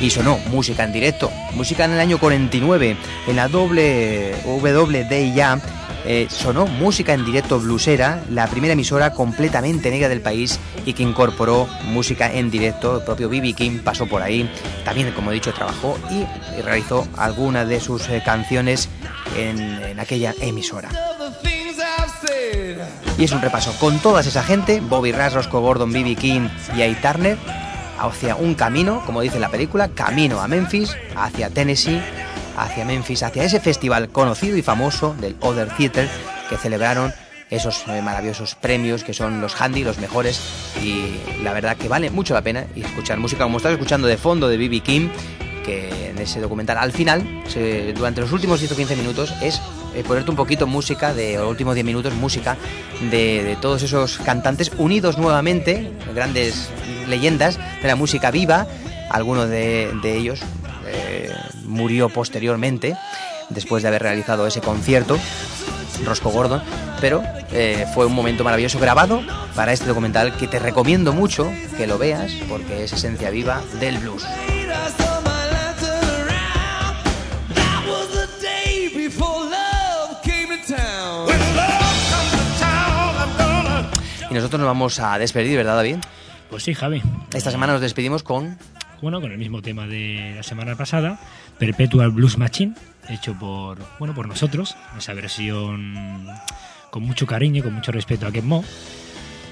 y 0.00 0.10
sonó 0.10 0.38
música 0.50 0.82
en 0.82 0.92
directo, 0.92 1.30
música 1.54 1.84
en 1.84 1.92
el 1.92 2.00
año 2.00 2.18
49, 2.18 2.96
en 3.28 3.36
la 3.36 3.46
doble 3.48 4.34
WDIA 4.44 5.60
eh, 6.06 6.26
sonó 6.28 6.66
música 6.66 7.14
en 7.14 7.24
directo 7.24 7.58
bluesera, 7.58 8.22
la 8.30 8.46
primera 8.46 8.74
emisora 8.74 9.12
completamente 9.12 9.90
negra 9.90 10.08
del 10.08 10.20
país 10.20 10.60
y 10.84 10.92
que 10.92 11.02
incorporó 11.02 11.66
música 11.84 12.30
en 12.30 12.50
directo, 12.50 12.98
el 12.98 13.04
propio 13.04 13.30
B.B. 13.30 13.54
King 13.54 13.78
pasó 13.82 14.06
por 14.06 14.20
ahí, 14.20 14.50
también 14.84 15.10
como 15.12 15.30
he 15.30 15.34
dicho 15.34 15.52
trabajó 15.54 15.98
y 16.10 16.60
realizó 16.60 17.08
algunas 17.16 17.68
de 17.68 17.80
sus 17.80 18.06
eh, 18.08 18.22
canciones 18.24 18.88
en, 19.36 19.98
aquella 19.98 20.34
emisora. 20.40 20.90
Y 23.16 23.24
es 23.24 23.32
un 23.32 23.40
repaso 23.40 23.72
con 23.78 23.98
toda 24.00 24.20
esa 24.20 24.42
gente, 24.42 24.80
Bobby 24.80 25.12
Rush, 25.12 25.32
Roscoe 25.32 25.60
Gordon, 25.60 25.92
B.B. 25.92 26.16
King 26.16 26.48
y 26.76 26.82
A. 26.82 27.00
Turner, 27.00 27.38
hacia 27.98 28.36
un 28.36 28.54
camino, 28.54 29.02
como 29.06 29.20
dice 29.20 29.38
la 29.38 29.48
película, 29.48 29.88
camino 29.88 30.40
a 30.40 30.48
Memphis, 30.48 30.96
hacia 31.16 31.48
Tennessee, 31.48 32.02
hacia 32.56 32.84
Memphis, 32.84 33.22
hacia 33.22 33.44
ese 33.44 33.60
festival 33.60 34.08
conocido 34.08 34.56
y 34.56 34.62
famoso 34.62 35.14
del 35.20 35.36
Other 35.40 35.68
Theater 35.76 36.08
que 36.48 36.56
celebraron 36.56 37.12
esos 37.50 37.84
eh, 37.88 38.02
maravillosos 38.02 38.54
premios 38.54 39.04
que 39.04 39.14
son 39.14 39.40
los 39.40 39.60
handy, 39.60 39.84
los 39.84 39.98
mejores 39.98 40.40
y 40.82 41.14
la 41.42 41.52
verdad 41.52 41.76
que 41.76 41.88
vale 41.88 42.10
mucho 42.10 42.34
la 42.34 42.42
pena 42.42 42.66
escuchar 42.74 43.18
música 43.18 43.44
como 43.44 43.58
estás 43.58 43.72
escuchando 43.72 44.06
de 44.06 44.16
fondo 44.16 44.48
de 44.48 44.56
B.B. 44.56 44.80
King 44.80 45.08
que 45.64 46.10
en 46.10 46.18
ese 46.18 46.40
documental 46.40 46.78
al 46.78 46.92
final, 46.92 47.26
durante 47.96 48.20
los 48.20 48.32
últimos 48.32 48.60
10 48.60 48.72
o 48.72 48.76
15 48.76 48.96
minutos, 48.96 49.34
es 49.42 49.60
eh, 49.94 50.04
ponerte 50.06 50.30
un 50.30 50.36
poquito 50.36 50.66
música, 50.66 51.14
de 51.14 51.36
los 51.36 51.48
últimos 51.48 51.74
10 51.74 51.86
minutos, 51.86 52.12
música 52.14 52.56
de, 53.10 53.56
todos 53.60 53.82
esos 53.82 54.18
cantantes 54.18 54.70
unidos 54.76 55.18
nuevamente, 55.18 55.90
grandes 56.14 56.68
leyendas 57.08 57.58
de 57.80 57.88
la 57.88 57.96
música 57.96 58.30
viva. 58.30 58.66
Alguno 59.10 59.46
de, 59.46 59.92
de 60.02 60.16
ellos 60.16 60.40
eh, 60.94 61.34
murió 61.64 62.08
posteriormente, 62.08 62.96
después 63.50 63.82
de 63.82 63.88
haber 63.88 64.02
realizado 64.02 64.46
ese 64.46 64.60
concierto. 64.60 65.18
Roscoe 66.04 66.32
Gordon, 66.32 66.62
pero 67.00 67.22
eh, 67.52 67.86
fue 67.94 68.06
un 68.06 68.14
momento 68.14 68.42
maravilloso 68.42 68.80
grabado 68.80 69.22
para 69.54 69.72
este 69.72 69.86
documental 69.86 70.36
que 70.36 70.48
te 70.48 70.58
recomiendo 70.58 71.12
mucho 71.12 71.50
que 71.76 71.86
lo 71.86 71.98
veas 71.98 72.32
porque 72.48 72.84
es 72.84 72.92
esencia 72.92 73.30
viva 73.30 73.62
del 73.78 73.98
blues. 73.98 74.24
Y 84.30 84.34
nosotros 84.34 84.58
nos 84.58 84.66
vamos 84.66 84.98
a 84.98 85.16
despedir, 85.16 85.56
¿verdad, 85.56 85.76
David? 85.76 85.98
Pues 86.50 86.64
sí, 86.64 86.74
Javi. 86.74 87.00
Esta 87.32 87.52
semana 87.52 87.74
nos 87.74 87.82
despedimos 87.82 88.24
con 88.24 88.58
Bueno, 89.04 89.20
con 89.20 89.32
el 89.32 89.36
mismo 89.36 89.60
tema 89.60 89.86
de 89.86 90.32
la 90.34 90.42
semana 90.42 90.76
pasada, 90.76 91.20
Perpetual 91.58 92.10
Blues 92.10 92.38
Machine, 92.38 92.74
hecho 93.10 93.38
por, 93.38 93.76
bueno, 93.98 94.14
por 94.14 94.26
nosotros, 94.26 94.78
esa 94.96 95.12
versión 95.12 96.26
con 96.88 97.02
mucho 97.02 97.26
cariño, 97.26 97.62
con 97.62 97.74
mucho 97.74 97.92
respeto 97.92 98.26
a 98.26 98.32
Ken 98.32 98.48
Mo. 98.48 98.64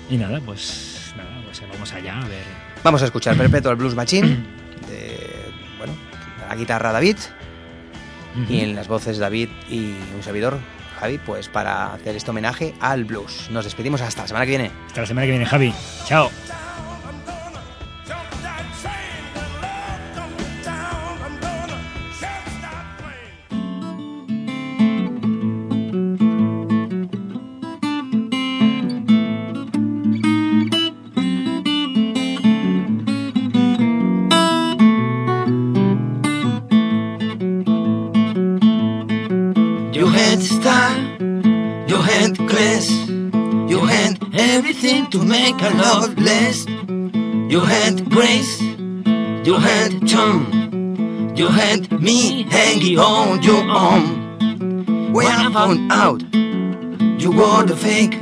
Y 0.09 0.17
nada, 0.17 0.41
pues 0.41 1.12
nada, 1.19 1.43
pues 1.45 1.62
vamos 1.71 1.93
allá 1.93 2.23
a 2.23 2.29
ver. 2.29 2.45
Vamos 2.83 3.03
a 3.03 3.05
escuchar 3.05 3.37
Perpetual 3.37 3.77
Blues 3.77 3.95
Machine 3.95 4.38
de, 4.88 5.21
bueno, 5.77 5.93
la 6.49 6.57
guitarra 6.57 6.91
David 6.91 7.19
y 8.49 8.61
en 8.61 8.75
las 8.75 8.88
voces 8.88 9.19
David 9.19 9.51
y 9.69 9.93
un 10.17 10.23
servidor 10.23 10.61
Javi, 10.99 11.19
pues 11.19 11.51
para 11.51 11.93
hacer 11.93 12.17
este 12.17 12.31
homenaje 12.31 12.73
al 12.81 13.05
blues. 13.05 13.51
Nos 13.51 13.67
despedimos 13.67 14.01
hasta 14.01 14.23
la 14.23 14.29
semana 14.29 14.47
que 14.47 14.51
viene. 14.53 14.71
Hasta 14.87 15.03
la 15.03 15.07
semana 15.07 15.27
que 15.27 15.33
viene, 15.33 15.45
Javi. 15.45 15.75
Chao. 16.07 16.31
To 45.12 45.22
make 45.22 45.61
a 45.61 45.68
love 45.77 46.18
less. 46.18 46.64
You 46.66 47.61
had 47.61 48.09
grace, 48.09 48.62
you 48.62 49.57
had 49.59 50.09
charm, 50.09 51.35
you 51.37 51.48
had 51.48 52.01
me 52.01 52.44
hanging 52.44 52.98
on 52.98 53.42
your 53.42 53.62
arm. 53.62 55.12
When 55.12 55.27
I 55.27 55.53
found 55.53 55.92
out 55.92 56.22
you 57.22 57.31
were 57.31 57.64
the 57.66 57.77
fake, 57.77 58.14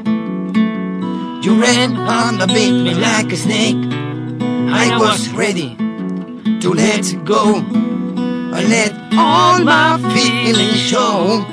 you 1.44 1.62
ran 1.62 1.96
on 1.96 2.40
and 2.40 2.52
beat 2.52 2.72
me 2.72 2.94
like 2.94 3.30
a 3.30 3.36
snake. 3.36 3.76
I 4.72 4.98
was 4.98 5.28
ready 5.30 5.76
to 6.58 6.72
let 6.74 7.04
go. 7.24 7.62
I 8.52 8.64
let 8.64 8.92
all 9.16 9.60
my 9.62 9.96
feelings 10.12 10.80
show. 10.80 11.46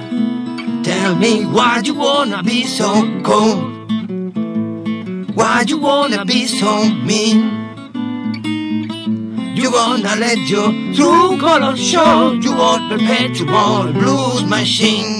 Tell 0.83 1.15
me 1.15 1.45
why 1.45 1.81
you 1.85 1.93
wanna 1.93 2.41
be 2.41 2.63
so 2.63 3.21
cold? 3.21 3.66
Why 5.37 5.63
you 5.67 5.77
wanna 5.77 6.25
be 6.25 6.47
so 6.47 6.89
mean? 7.09 7.39
You 9.55 9.71
wanna 9.71 10.15
let 10.15 10.39
your 10.49 10.71
true 10.95 11.37
colors 11.37 11.79
show? 11.79 12.31
You 12.31 12.53
want 12.57 12.89
perpetual 12.91 13.93
blues 13.93 14.43
machine? 14.45 15.16